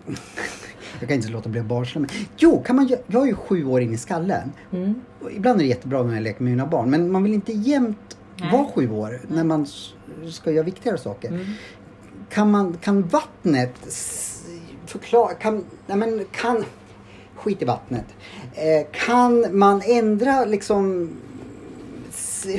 [0.99, 3.65] jag kan inte låta bli att barsla men Jo, kan man, jag är ju sju
[3.65, 4.51] år in i skallen.
[4.73, 4.95] Mm.
[5.35, 8.17] Ibland är det jättebra när jag leker med mina barn men man vill inte jämt
[8.35, 8.51] Nej.
[8.51, 9.67] vara sju år när man
[10.31, 11.27] ska göra viktigare saker.
[11.27, 11.45] Mm.
[12.29, 13.75] Kan, man, kan vattnet
[14.85, 16.65] förklara, kan, nej men kan,
[17.35, 18.05] skit i vattnet.
[18.53, 21.09] Eh, kan man ändra liksom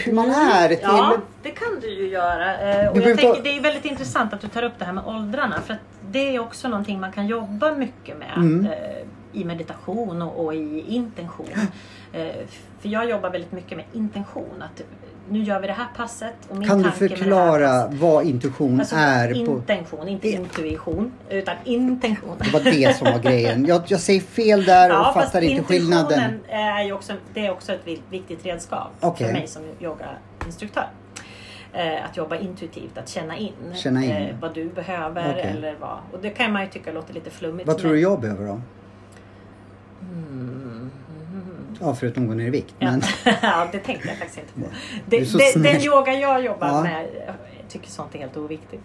[0.04, 2.58] hur man är till, Ja, det kan du ju göra.
[2.58, 5.06] Eh, Och jag tänker, det är väldigt intressant att du tar upp det här med
[5.06, 5.60] åldrarna.
[5.60, 8.36] För att det är också någonting man kan jobba mycket med.
[8.36, 8.66] Mm.
[8.66, 11.48] Eh, I meditation och, och i intention.
[12.12, 12.26] Eh,
[12.80, 14.62] för jag jobbar väldigt mycket med intention.
[14.62, 14.82] Att
[15.30, 16.34] nu gör vi det här passet.
[16.48, 19.28] Och min kan du förklara vad intuition Alltså, är?
[19.46, 21.12] På, intention, inte In- intuition.
[21.30, 22.36] Utan intention.
[22.38, 23.64] det var det som var grejen.
[23.66, 26.40] Jag, jag säger fel där och fast fattar inte skillnaden.
[26.48, 29.26] Är ju också, det är också ett vi- viktigt redskap Okej.
[29.26, 30.86] för mig som yogainstruktör.
[31.72, 34.10] Eh, att jobba intuitivt, att känna in, Känna in.
[34.10, 35.52] Eh, vad du behöver Okej.
[35.56, 35.98] eller vad.
[36.12, 37.66] Och det kan man ju tycka låter lite flummigt.
[37.68, 38.60] Vad tror du jag behöver då?
[40.12, 40.35] Mm.
[41.80, 42.74] Ja, förutom att gå ner i vikt.
[42.78, 42.90] Ja.
[42.90, 43.02] Men,
[43.42, 44.76] ja, det tänkte jag faktiskt inte på.
[45.06, 46.82] Det, det, den yoga jag jobbar Ja.
[46.82, 47.34] med, jag
[47.68, 48.82] tycker sånt är helt oviktigt.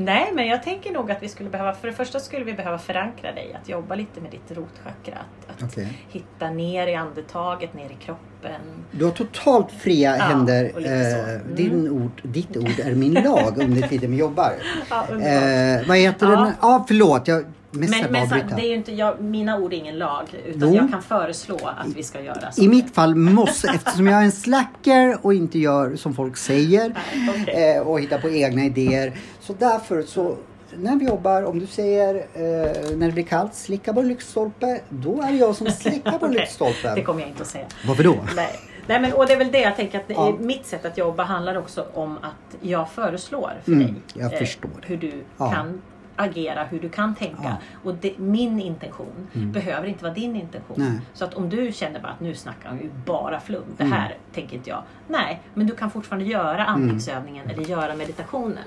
[0.00, 2.78] Nej, men jag tänker nog att vi skulle behöva, för det första skulle vi behöva
[2.78, 5.18] förankra dig, att jobba lite med ditt rotchakra.
[5.48, 5.88] Att, att Okej.
[6.08, 8.60] hitta ner i andetaget, ner i kroppen.
[8.90, 10.64] Du har totalt fria Ja, händer.
[10.64, 11.54] Eh, Mm.
[11.54, 14.52] din ord, ditt ord är min lag under tiden vi jobbar.
[14.90, 15.04] Ja.
[15.10, 16.36] Eh, vad heter Ja.
[16.36, 16.52] den?
[16.60, 17.28] Ja, förlåt.
[17.28, 18.56] Jag men, men avbryta.
[18.56, 20.74] det är inte, jag, mina ord är ingen lag, utan Jo.
[20.76, 22.62] jag kan föreslå att vi ska göra så.
[22.62, 26.94] I mitt fall måste, eftersom jag är en slacker och inte gör som folk säger
[27.14, 27.74] Nej, okej.
[27.76, 29.12] eh, och hittar på egna idéer.
[29.40, 30.36] Så därför så
[30.76, 34.80] när vi jobbar, om du säger eh, när det blir kallt, slicka på lyktstolpe.
[34.88, 37.04] Då är det jag som slickar på Det lyktstolpen.
[37.04, 37.66] kommer jag inte att säga.
[37.86, 38.16] Varför då?
[38.36, 38.60] Nej.
[38.86, 40.36] Nej, men, och det är väl det jag tänker att det, Ja.
[40.40, 44.70] mitt sätt att jobba handlar också om att jag föreslår för Mm, dig förstår.
[44.86, 45.50] hur du Ja.
[45.52, 45.80] kan
[46.18, 47.38] agera, hur du kan tänka.
[47.42, 47.56] Ja.
[47.84, 50.76] Och det, min intention behöver inte vara din intention.
[50.78, 51.00] Nej.
[51.14, 53.62] Så att om du känner bara att nu snackar han ju bara flum.
[53.76, 53.98] Det Mm.
[53.98, 54.82] här tänker inte jag.
[55.08, 58.64] Nej, men du kan fortfarande göra andningsövningen eller göra meditationen.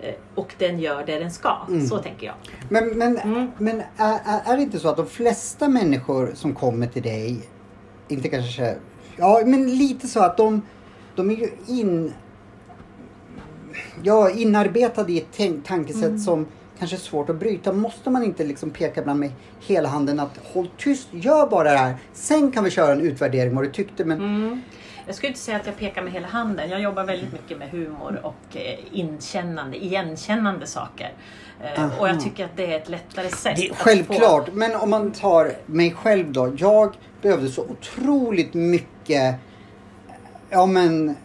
[0.00, 1.56] Eh, Och den gör det den ska.
[1.68, 1.86] Mm.
[1.86, 2.34] Så tänker jag.
[2.68, 3.50] Men, men, Mm.
[3.58, 4.18] men är,
[4.52, 7.40] är, det inte så att de flesta människor som kommer till dig,
[8.08, 8.76] inte kanske,
[9.16, 10.62] ja men lite så att de,
[11.14, 12.12] de är ju in,
[14.02, 16.18] ja, inarbetade i ett tankesätt Mm.
[16.18, 16.46] som
[16.82, 17.72] kanske svårt att bryta.
[17.72, 19.30] Måste man inte liksom peka ibland med
[19.60, 21.94] hela handen att håll tyst, gör bara det här.
[22.12, 24.04] Sen kan vi köra en utvärdering vad du tyckte.
[24.04, 24.62] Men Mm.
[25.06, 26.70] Jag skulle inte säga att jag pekar med hela handen.
[26.70, 31.12] Jag jobbar väldigt mycket med humor och eh, inkännande, igenkännande saker.
[31.60, 32.00] Eh, Aha.
[32.00, 33.56] och jag tycker att det är ett lättare sätt.
[33.56, 36.52] Det självklart, Få, men om man tar mig själv då.
[36.56, 39.34] Jag behövde så otroligt mycket,
[40.50, 41.16] ja men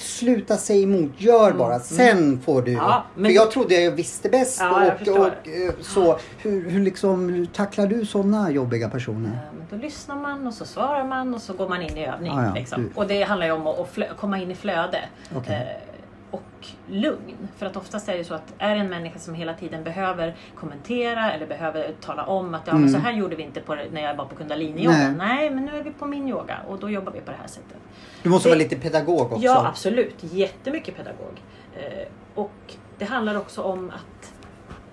[0.00, 1.78] sluta säga emot, gör bara.
[1.78, 2.70] Sen får du.
[2.72, 2.84] Mm.
[2.84, 4.60] Ja, men- För jag trodde jag visste bäst.
[4.60, 5.18] Ja, och, förstår.
[5.18, 6.18] och, eh, så.
[6.38, 9.38] Hur, hur, liksom, tacklar du sådana jobbiga personer?
[9.58, 12.32] men då lyssnar man och så svarar man och så går man in i övning.
[12.54, 12.82] Liksom.
[12.82, 15.00] du- Och det handlar ju om att, att komma in i flöde.
[15.36, 15.54] Okej.
[15.86, 15.89] Eh,
[16.30, 17.48] och lugn.
[17.56, 20.36] För att oftast är det så att är det en människa som hela tiden behöver
[20.54, 24.02] kommentera eller behöver tala om att ja, men så här gjorde vi inte på, när
[24.02, 24.94] jag var på kundalini-yoga.
[24.96, 25.16] Mm.
[25.18, 25.36] Nej.
[25.36, 25.50] Nej.
[25.50, 27.76] men nu är vi på min yoga och då jobbar vi på det här sättet.
[28.22, 29.38] Du måste Det- vara lite pedagog också.
[29.44, 30.16] Ja, absolut.
[30.20, 31.42] Jättemycket pedagog.
[31.76, 34.32] Eh, och det handlar också om att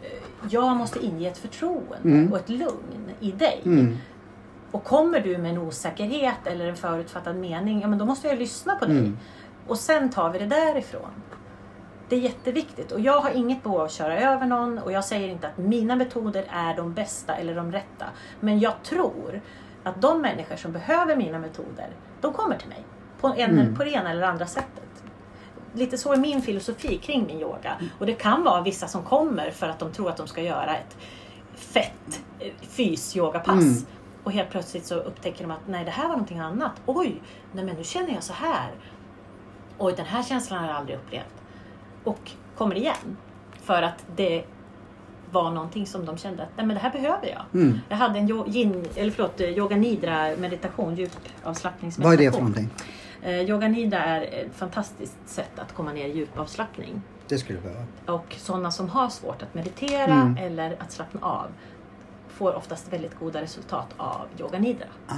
[0.04, 0.10] eh,
[0.50, 2.32] jag måste inge ett förtroende Mm.
[2.32, 3.62] och ett lugn i dig.
[3.66, 3.98] Mm.
[4.72, 8.40] Och kommer du med en osäkerhet eller en förutfattad mening, ja men då måste jag
[8.40, 8.98] lyssna på dig.
[8.98, 9.18] Mm.
[9.68, 11.10] Och sen tar vi det därifrån.
[12.10, 15.06] Det är jätteviktigt och jag har inget behov av att köra över någon och jag
[15.06, 18.06] säger inte att mina metoder är de bästa eller de rätta.
[18.40, 19.42] Men jag tror
[19.84, 21.90] att de människor som behöver mina metoder,
[22.22, 22.84] de kommer till mig.
[23.22, 23.76] På, en, Mm.
[23.76, 24.84] på det ena eller andra sättet.
[25.74, 27.78] lite så är min filosofi kring min yoga.
[28.00, 30.76] Och det kan vara vissa som kommer för att de tror att de ska göra
[30.78, 30.98] ett
[31.56, 33.62] fett eh, fys-yogapass.
[33.64, 33.86] Mm.
[34.24, 36.72] Och helt plötsligt så upptäcker de att nej, det här var någonting annat.
[36.86, 38.72] Oj, nej men nu känner jag så här.
[39.78, 41.37] Oj, den här känslan har jag aldrig upplevt.
[42.04, 43.18] Och kommer igen.
[43.62, 44.44] För att det
[45.32, 47.62] var någonting som de kände att nej, men det här behöver jag.
[47.62, 47.80] Mm.
[47.90, 52.04] Jag hade en yin, eller förlåt, eh, yoga nidra meditation, djupavslappningsmeditation.
[52.04, 52.70] Vad är det för någonting?
[53.22, 57.02] Eh, yoga nidra är ett fantastiskt sätt att komma ner i djupavslappning.
[57.28, 57.84] Det skulle behöva.
[58.06, 60.38] Och sådana som har svårt att meditera Mm.
[60.38, 61.46] eller att slappna av
[62.28, 64.86] får oftast väldigt goda resultat av yoga nidra.
[65.08, 65.14] Ah,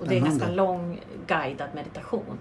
[0.00, 2.38] Och det är en ganska lång guidad meditation.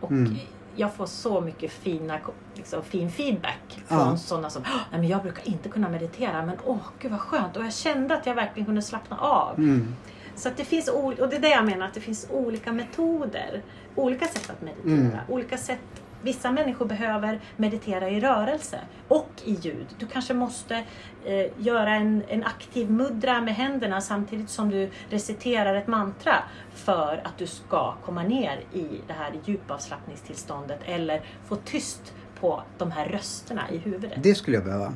[0.00, 0.36] Och Mm.
[0.76, 2.18] Jag får så mycket fina,
[2.54, 4.16] liksom, fin feedback från Ja.
[4.16, 7.56] sådana som "Åh, Nej, men jag brukar inte kunna meditera men åh gud vad skönt
[7.56, 9.58] och jag kände att jag verkligen kunde slappna av.
[9.58, 9.94] Mm.
[10.36, 13.62] Så att det finns, och det är det jag menar, att det finns olika metoder.
[13.94, 14.94] Olika sätt att meditera.
[14.94, 15.16] Mm.
[15.28, 15.93] Olika sätt.
[16.24, 19.86] Vissa människor behöver meditera i rörelse och i ljud.
[19.98, 20.84] Du kanske måste
[21.24, 26.34] eh, göra en, en aktiv mudra med händerna samtidigt som du reciterar ett mantra
[26.74, 32.90] för att du ska komma ner i det här djupavslappningstillståndet eller få tyst på de
[32.90, 34.22] här rösterna i huvudet.
[34.22, 34.94] Det skulle jag behöva.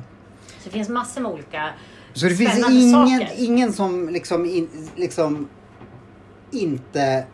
[0.59, 1.69] Så det finns massor med olika
[2.13, 3.31] Så det finns ingen, saker.
[3.37, 5.47] ingen som liksom, in, liksom
[6.51, 7.25] inte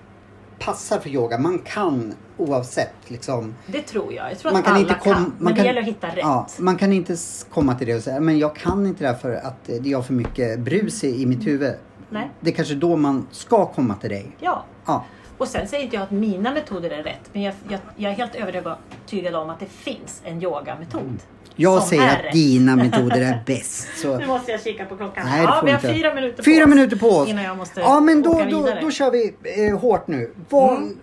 [0.60, 1.38] passar för yoga.
[1.38, 3.56] Man kan oavsett liksom.
[3.68, 4.32] Det tror jag.
[4.32, 5.22] Jag tror Man att kan alla inte kom- kan.
[5.24, 6.18] man Men det kan- gäller att hitta rätt.
[6.18, 7.16] Ja, man kan inte
[7.49, 10.01] komma till det och säga men jag kan inte det här för att det är
[10.01, 11.74] för mycket brus i, i mitt huvud.
[12.10, 12.30] Nej.
[12.39, 14.32] Det är kanske då man ska komma till dig.
[14.39, 14.64] Ja.
[14.86, 15.06] Ja.
[15.38, 17.30] Och sen säger inte jag att mina metoder är rätt.
[17.34, 21.20] Men jag, jag, jag är helt övertygad om att det finns en yogametod.
[21.56, 23.88] Jag som säger är att dina metoder är bäst.
[23.97, 24.18] Så.
[24.18, 25.26] Nu måste jag kika på klockan.
[25.26, 25.93] Nej, ja, vi har inte.
[25.93, 27.30] fyra minuter på Fyra oss minuter på oss.
[27.30, 29.34] Innan jag måste Ja men då, åka då, då kör vi
[29.68, 30.32] eh, hårt nu.
[30.49, 30.97] Vad, Mm.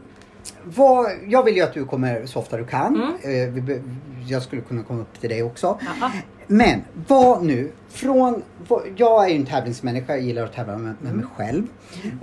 [0.64, 2.94] vad, jag vill ju att du kommer så ofta du kan.
[3.22, 3.48] Mm.
[3.48, 3.82] Eh, vi,
[4.26, 5.78] jag skulle kunna komma upp till dig också.
[6.00, 6.10] Jaha.
[6.46, 8.42] Men vad nu från...
[8.68, 11.16] Vad, jag är ju en tävlingsmänniska, jag gillar att tävla med, med Mm.
[11.16, 11.66] mig själv.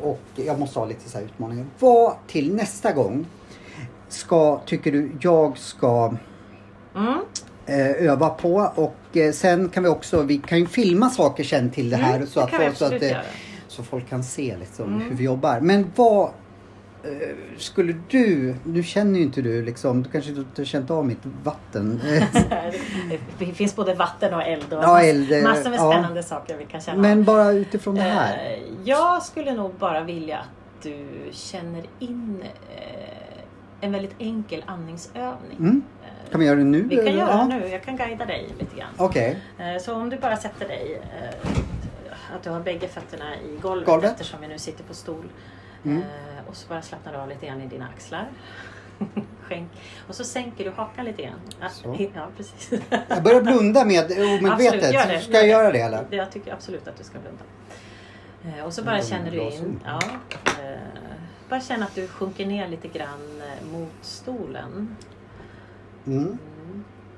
[0.01, 1.65] Och jag måste ha lite så här utmaningar.
[1.79, 3.25] Vad till nästa gång
[4.09, 6.13] ska, tycker du jag ska
[6.95, 7.19] Mm.
[7.69, 8.71] Eh, öva på?
[8.75, 12.15] Och eh, sen kan vi också, vi kan ju filma saker sen till det här.
[12.15, 13.03] Mm, så, att folk, så, att,
[13.67, 15.09] så folk kan se liksom Mm.
[15.09, 15.59] hur vi jobbar.
[15.59, 16.23] Men vad
[17.03, 17.09] eh,
[17.57, 21.25] skulle du, nu känner ju inte du liksom, du kanske inte har känt av mitt
[21.43, 22.01] vatten.
[23.39, 25.91] Det finns både vatten och eld och Ja, eld, massor med ja.
[25.91, 28.59] spännande saker vi kan känna Men bara utifrån det här.
[28.83, 32.43] Jag skulle nog bara vilja att du känner in
[33.81, 35.57] en väldigt enkel andningsövning.
[35.59, 35.81] Mm.
[36.31, 36.81] Kan vi göra det nu?
[36.81, 37.17] Vi kan eller?
[37.19, 37.67] göra det nu.
[37.67, 38.89] Jag kan guida dig lite grann.
[38.97, 39.37] Okej.
[39.57, 41.49] Eh, Så om du bara sätter dig, eh,
[42.35, 44.11] att du har bägge fötterna i golvet, Golvet.
[44.11, 45.25] eftersom vi nu sitter på stol.
[45.85, 45.97] Mm.
[45.97, 46.03] Eh,
[46.49, 48.27] Och så bara slappnar du av lite grann i dina axlar.
[49.43, 49.71] Skänk.
[50.07, 51.39] Och så sänker du hakan lite grann.
[51.61, 51.97] Ja, Så.
[52.15, 52.71] Ja, precis.
[53.07, 54.81] Jag börjar blunda med omedvetet.
[55.09, 56.05] det, Ska jag gör göra det eller?
[56.09, 57.43] Jag tycker absolut att du ska blunda.
[58.65, 59.79] Och så bara känner du in.
[59.85, 59.99] Ja,
[61.49, 64.95] bara känna att du sjunker ner lite grann mot stolen.
[66.11, 66.37] Mm.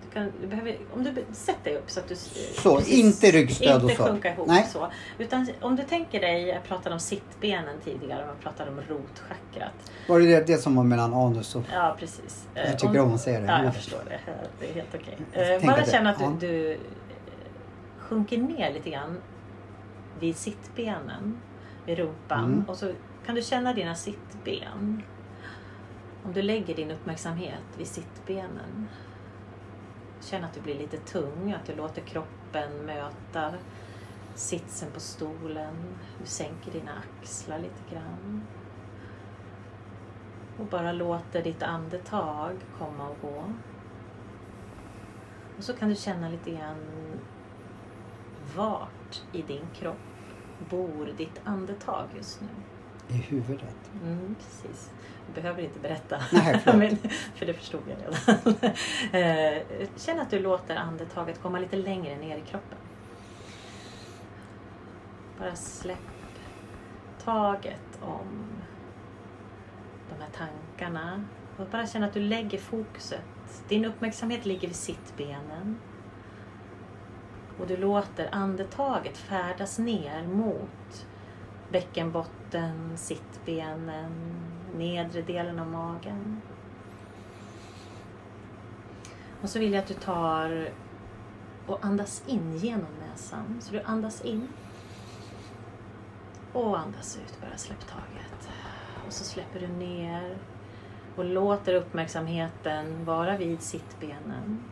[0.05, 2.15] Du kan, du behöver, om du be- sätt dig upp så att du...
[2.15, 4.09] Så, inte ryggstöd och Inte så.
[4.09, 4.67] sjunka ihop Nej.
[4.71, 4.87] så.
[5.17, 9.91] Utan om du tänker dig, jag pratade om sittbenen tidigare, man pratade om rotchakrat.
[10.07, 11.63] Var det det, det som var mellan anus och...
[11.73, 12.47] Ja, precis.
[12.55, 13.45] Eh, Jag tycker om att säga det.
[13.45, 14.19] Ja, jag förstår det.
[14.59, 15.17] Det är helt okej.
[15.33, 16.77] Jag Eh, Bara känna att du, du eh,
[17.99, 19.17] sjunker ner lite grann
[20.19, 21.37] vid sittbenen,
[21.85, 22.45] vid rumpan.
[22.45, 22.65] Mm.
[22.69, 22.91] Och så
[23.25, 25.03] kan du känna dina sittben.
[26.25, 28.87] Om du lägger din uppmärksamhet vid sittbenen.
[30.21, 33.53] Känn att du blir lite tung, att du låter kroppen möta
[34.35, 35.75] sitsen på stolen.
[36.19, 38.43] Du sänker dina axlar lite grann.
[40.59, 43.43] Och bara låter ditt andetag komma och gå.
[45.57, 46.85] Och så kan du känna lite grann
[48.55, 49.97] vart i din kropp
[50.69, 52.47] bor ditt andetag just nu.
[53.11, 53.91] I huvudet.
[54.03, 54.91] Mm, precis.
[55.27, 56.17] Du behöver inte berätta.
[56.31, 56.61] Nej.
[56.65, 56.97] Men,
[57.35, 58.71] för det förstod jag redan.
[59.11, 62.77] Eh, Känn att du låter andetaget komma lite längre ner i kroppen.
[65.39, 65.97] Bara släpp
[67.23, 68.45] taget om
[70.09, 71.23] de här tankarna.
[71.57, 73.21] Och bara känn att du lägger fokuset.
[73.67, 75.77] Din uppmärksamhet ligger vid sittbenen.
[77.59, 81.07] Och du låter andetaget färdas ner mot
[81.71, 84.11] bäckenbotten, sittbenen,
[84.75, 86.41] nedre delen av magen.
[89.41, 90.69] Och så vill jag att du tar
[91.67, 93.57] och andas in genom näsan.
[93.61, 94.47] Så du andas in.
[96.53, 98.49] Och andas ut, bara släpp taget.
[99.07, 100.37] Och så släpper du ner
[101.15, 104.63] Och låter uppmärksamheten vara vid sittbenen.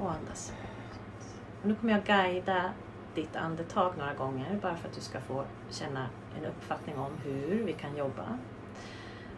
[0.00, 1.28] Och andas ut.
[1.62, 2.72] Och nu kommer jag guida
[3.16, 6.06] ditt andetag några gånger bara för att du ska få känna
[6.38, 8.38] en uppfattning om hur vi kan jobba.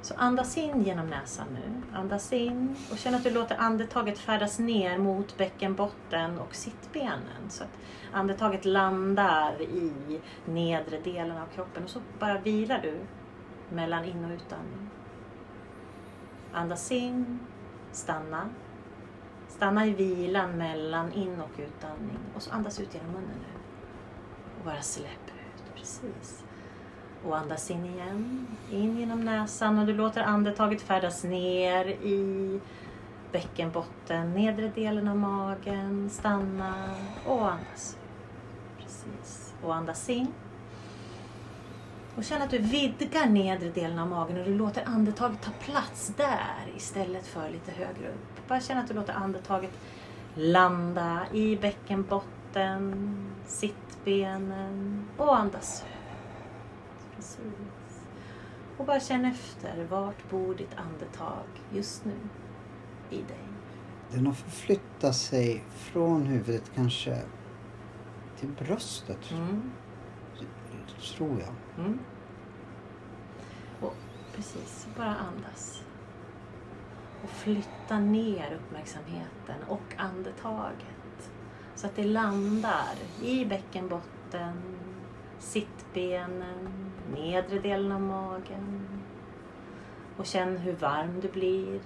[0.02, 1.96] Så andas in genom näsan nu.
[1.98, 7.50] Andas in och känn att du låter andetaget färdas ner mot bäckenbotten och sittbenen.
[7.50, 7.70] Så att
[8.12, 12.98] andetaget landar i nedre delen av kroppen och så bara vilar du
[13.74, 14.90] mellan in och utandning.
[16.52, 17.38] Andas in,
[17.92, 18.48] stanna.
[19.48, 23.57] Stanna i vilan mellan in och utandning och så andas ut genom munnen nu.
[24.58, 26.44] Och bara släpp ut, precis.
[27.24, 28.46] Och andas in igen.
[28.70, 32.60] In genom näsan och du låter andetaget färdas ner i
[33.32, 36.10] bäckenbotten, nedre delen av magen.
[36.10, 36.74] Stanna
[37.26, 37.96] och andas.
[38.78, 39.54] Precis.
[39.62, 40.32] Och andas in.
[42.16, 46.12] Och känn att du vidgar nedre delen av magen och du låter andetaget ta plats
[46.16, 48.48] där istället för lite högre upp.
[48.48, 49.70] Bara känn att du låter andetaget
[50.34, 53.16] landa i bäckenbotten,
[54.08, 57.16] sittbenen och andas ut.
[57.16, 57.42] Precis.
[58.76, 62.14] Och bara känn efter, vart bor ditt andetag just nu
[63.10, 63.38] i dig?
[64.10, 67.22] Den har förflyttat sig från huvudet kanske
[68.36, 69.70] till bröstet, Mm.
[71.16, 71.84] tror jag.
[71.84, 71.98] Mm.
[73.80, 73.94] Och
[74.36, 75.82] precis, bara andas.
[77.22, 80.97] Och flytta ner uppmärksamheten och andetaget.
[81.78, 84.62] Så att det landar i bäckenbotten,
[85.38, 88.88] sittbenen, nedre delen av magen.
[90.16, 91.80] Och känn hur varm du blir,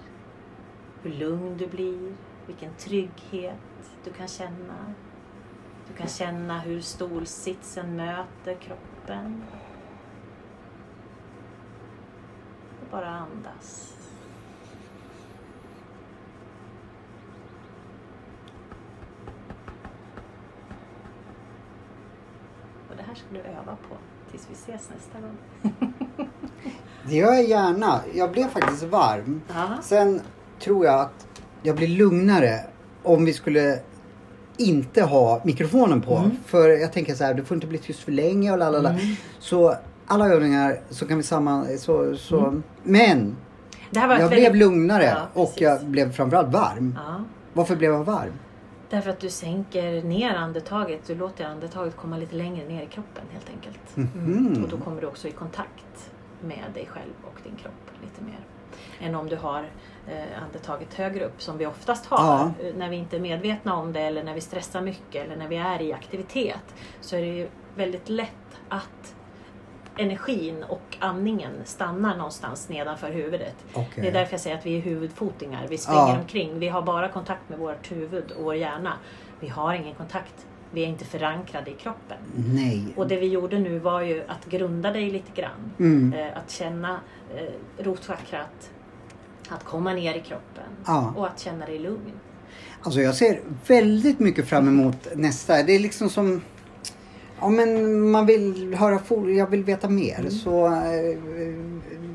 [1.01, 2.15] hur lugn du blir,
[2.47, 4.93] vilken trygghet du kan känna.
[5.87, 9.43] Du kan känna hur stolsitsen möter kroppen.
[12.81, 13.97] Och bara andas.
[23.13, 23.95] Här ska du öva på
[24.31, 25.87] tills vi ses nästa gång.
[27.09, 27.99] Det gör jag gärna.
[28.13, 29.41] Jag blev faktiskt varm.
[29.53, 29.67] Ja.
[29.81, 30.21] Sen
[30.59, 31.27] tror jag att
[31.63, 32.59] jag blir lugnare
[33.03, 33.79] om vi skulle
[34.57, 36.15] inte ha mikrofonen på.
[36.17, 36.31] Mm.
[36.45, 38.89] För jag tänker så här, det får inte bli tyst för länge och lalala.
[38.89, 39.01] Mm.
[39.39, 39.75] Så
[40.07, 41.77] alla övningar så kan vi samman...
[41.77, 42.61] Så, så.
[42.83, 43.35] Men
[43.95, 46.99] här var jag ett blev väldigt- lugnare Ja, och jag blev framförallt varm.
[47.07, 47.23] Ja.
[47.53, 48.31] Varför blev jag varm?
[48.93, 51.07] Därför att du sänker ner andetaget.
[51.07, 53.95] Du låter andetaget komma lite längre ner i kroppen helt enkelt.
[53.97, 54.63] Mhm.
[54.63, 58.39] Och då kommer du också i kontakt med dig själv och din kropp lite mer.
[58.99, 59.69] Än om du har
[60.07, 62.17] eh, andetaget högre upp som vi oftast har.
[62.17, 62.51] Ja.
[62.67, 65.47] eh, När vi inte är medvetna om det eller när vi stressar mycket eller när
[65.47, 66.75] vi är i aktivitet.
[67.01, 69.15] Så är det ju väldigt lätt att
[69.97, 73.55] energin och andningen stannar någonstans nedanför huvudet.
[73.73, 73.87] Okej.
[73.95, 75.67] Det är därför jag säger att vi är huvudfotingar.
[75.69, 76.19] Vi springer Ja.
[76.19, 76.59] omkring.
[76.59, 78.93] Vi har bara kontakt med vårt huvud och vår hjärna.
[79.39, 80.45] Vi har ingen kontakt.
[80.71, 82.17] Vi är inte förankrade i kroppen.
[82.35, 82.87] Nej.
[82.95, 85.71] Och det vi gjorde nu var ju att grunda dig lite grann.
[85.79, 86.13] Mm.
[86.13, 86.99] Eh, att känna
[87.35, 88.69] eh, rotchakrat.
[89.49, 90.63] Att komma ner i kroppen.
[90.85, 91.13] Ja.
[91.17, 92.11] Och att känna dig lugn.
[92.81, 95.63] Alltså jag ser väldigt mycket fram emot nästa.
[95.63, 96.41] Det är liksom som...
[97.43, 100.19] Ja men man vill höra for, jag vill veta mer.
[100.19, 100.31] Mm.
[100.31, 101.17] Så, eh,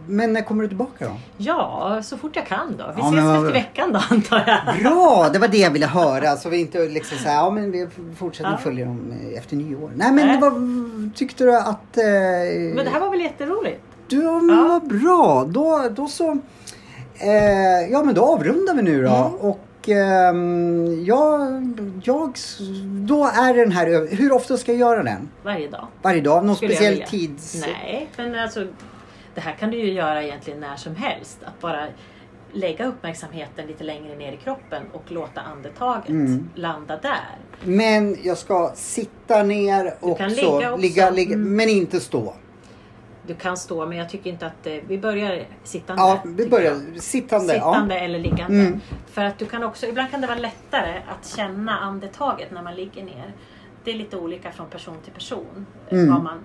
[0.07, 1.11] men när kommer du tillbaka då?
[1.37, 2.85] Ja, så fort jag kan då.
[2.97, 4.83] Vi Ja, ses men efter veckan då antar jag.
[4.83, 5.29] Bra!
[5.33, 6.37] Det var det jag ville höra.
[6.37, 8.57] Så vi inte liksom säga ja men vi fortsätter Ja.
[8.57, 9.91] följa dem eh, efter nyår.
[9.97, 10.41] Nej men Nej.
[10.41, 11.97] var, tyckte du att...
[11.99, 12.05] Eh,
[12.75, 13.81] Men det här var väl jätteroligt?
[14.09, 14.69] Du, men Ja.
[14.69, 15.45] vad bra.
[15.49, 16.31] Då, då så...
[17.19, 19.09] Eh, ja men då avrundar vi nu då.
[19.15, 19.33] Mm.
[19.35, 19.61] Och
[19.91, 21.63] ehm, jag,
[22.05, 22.33] jag...
[22.85, 24.17] Då är den här...
[24.17, 25.29] Hur ofta ska jag göra den?
[25.43, 25.87] Varje dag.
[26.03, 26.45] Varje dag?
[26.45, 27.65] Någon Skulle speciell tids...
[27.67, 28.67] Nej, men alltså
[29.35, 31.39] det här kan du ju göra egentligen när som helst.
[31.45, 31.87] Att bara
[32.53, 36.49] lägga uppmärksamheten lite längre ner i kroppen och låta andetaget Mm.
[36.55, 37.39] landa där.
[37.65, 40.77] Men jag ska sitta ner och ligga.
[40.77, 41.57] Ligga, ligga, Mm.
[41.57, 42.35] Men inte stå.
[43.29, 46.03] Du kan stå, men jag tycker inte att eh, vi börjar sittande.
[46.03, 47.03] Ja, vi börjar jag.
[47.03, 47.53] sittande.
[47.55, 48.61] Sittande eller liggande.
[48.61, 48.81] Mm.
[49.07, 52.75] För att du kan också, ibland kan det vara lättare att känna andetaget när man
[52.75, 53.33] ligger ner.
[53.85, 55.67] Det är lite olika från person till person.
[55.89, 56.15] eh, Mm.
[56.15, 56.39] Vad man,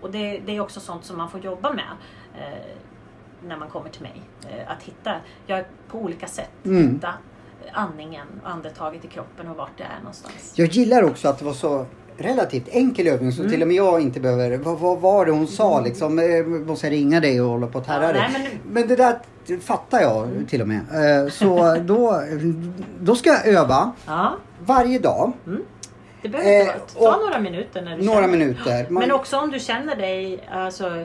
[0.00, 1.84] och det, det är också sånt som man får jobba med
[2.38, 2.58] eh,
[3.48, 4.22] när man kommer till mig.
[4.50, 5.14] Eh, att hitta,
[5.46, 6.94] jag på olika sätt Mm.
[6.94, 7.14] hitta
[7.72, 10.52] andningen och andetaget i kroppen och vart det är någonstans.
[10.56, 11.86] Jag gillar också att det var så
[12.16, 13.52] relativt enkel övning så Mm.
[13.52, 14.58] till och med jag inte behöver...
[14.58, 16.18] Vad, vad var det hon sa liksom?
[16.18, 18.22] Eh, Måste jag ringa dig och hålla på och tärra Ja, dig?
[18.32, 19.18] nej, men- men det där
[19.60, 20.80] fattar jag till och med.
[21.24, 22.22] Eh, Så då,
[23.00, 24.36] då ska jag öva Ja,
[24.66, 25.32] varje dag.
[26.22, 28.38] det behöver inte Eh, vara, ta några minuter när du Några känner.
[28.38, 28.86] minuter.
[28.90, 31.04] Man- Men också om du känner dig alltså,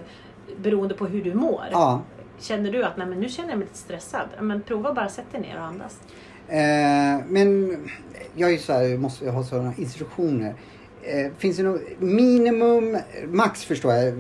[0.58, 1.64] beroende på hur du mår.
[1.72, 2.02] Ja.
[2.40, 5.32] Känner du att nej, men nu känner jag mig lite stressad, men prova bara sätta
[5.32, 6.00] dig ner och andas.
[6.48, 7.78] Eh, men
[8.36, 10.56] jag är ju så här, jag måste ha sådana instruktioner.
[11.08, 12.98] Eh, finns det något minimum,
[13.28, 14.14] max förstår jag,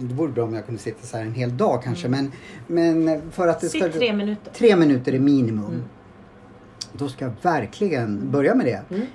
[0.00, 2.32] det vore bra om jag kunde sitta så här en hel dag kanske, men,
[2.66, 3.78] men för att det ska...
[3.84, 4.52] Sitt tre minuter.
[4.52, 5.64] Tre minuter är minimum.
[5.66, 5.82] Mm.
[6.92, 8.82] Då ska jag verkligen börja med det.
[8.90, 9.06] Mm.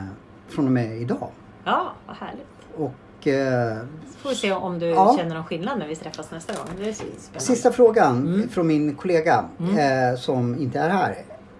[0.00, 0.04] Eh,
[0.48, 1.28] från och med idag.
[1.64, 2.46] Ja, vad härligt.
[2.76, 3.76] Och eh,
[4.12, 5.14] Så får vi se om du Ja.
[5.18, 6.64] känner någon skillnad när vi träffas nästa gång.
[6.78, 7.40] Det är spännande.
[7.40, 8.48] sista frågan Mm.
[8.48, 11.16] från min kollega eh, som inte är här.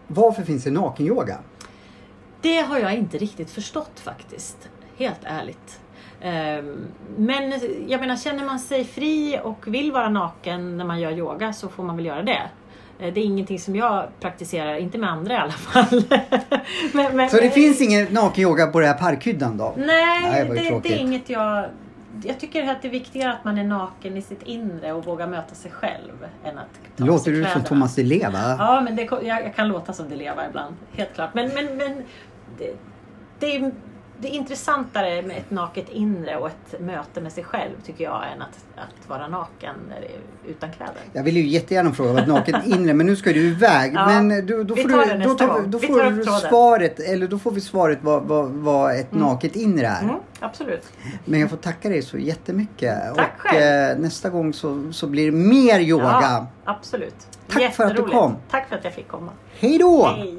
[0.06, 1.38] Varför finns det nakenyoga?
[2.40, 4.68] Det har jag inte riktigt förstått faktiskt.
[4.96, 5.80] Helt ärligt.
[6.20, 6.86] Ehm,
[7.16, 7.52] Men
[7.88, 11.68] jag menar, känner man sig fri och vill vara naken när man gör yoga så
[11.68, 12.42] får man väl göra det.
[12.98, 16.02] Eh, Det är ingenting som jag praktiserar, inte med andra i alla fall.
[16.92, 19.74] men, men, Så det finns ingen nakenyoga på det här parkhyddan då?
[19.76, 19.86] Nej,
[20.22, 21.64] Nej, det det, är inget jag...
[22.24, 25.26] Jag tycker att det är viktigare att man är naken i sitt inre och vågar
[25.26, 27.64] möta sig själv än att ta Låter du som.
[27.64, 28.56] Thomas Di Leva?
[28.58, 30.74] Ja, men det, jag, jag kan låta som det lever ibland.
[30.92, 31.34] Helt klart.
[31.34, 32.02] Men, men, men
[32.58, 32.76] det,
[33.38, 33.72] det, är,
[34.20, 38.22] det är intressantare med ett naket inre och ett möte med sig själv tycker jag
[38.32, 39.74] än att, att vara naken
[40.48, 40.94] utan kläder.
[41.12, 43.92] Jag vill ju jättegärna fråga vad ett naket inre men nu ska du iväg.
[43.94, 47.38] Ja, men du, då vi får, du, då, tar, då får du svaret, eller då
[47.38, 50.02] får vi svaret vad, vad, vad ett naket inre är.
[50.02, 50.92] Mm, absolut.
[51.24, 53.14] Men jag får tacka dig så jättemycket.
[53.16, 53.62] Tack och själv.
[53.92, 56.04] eh, nästa gång så, så blir det mer yoga.
[56.04, 57.26] Ja, absolut.
[57.48, 58.36] Tack för att du kom.
[58.50, 59.32] Tack för att jag fick komma.
[59.58, 60.06] Hej då!
[60.16, 60.36] Hej!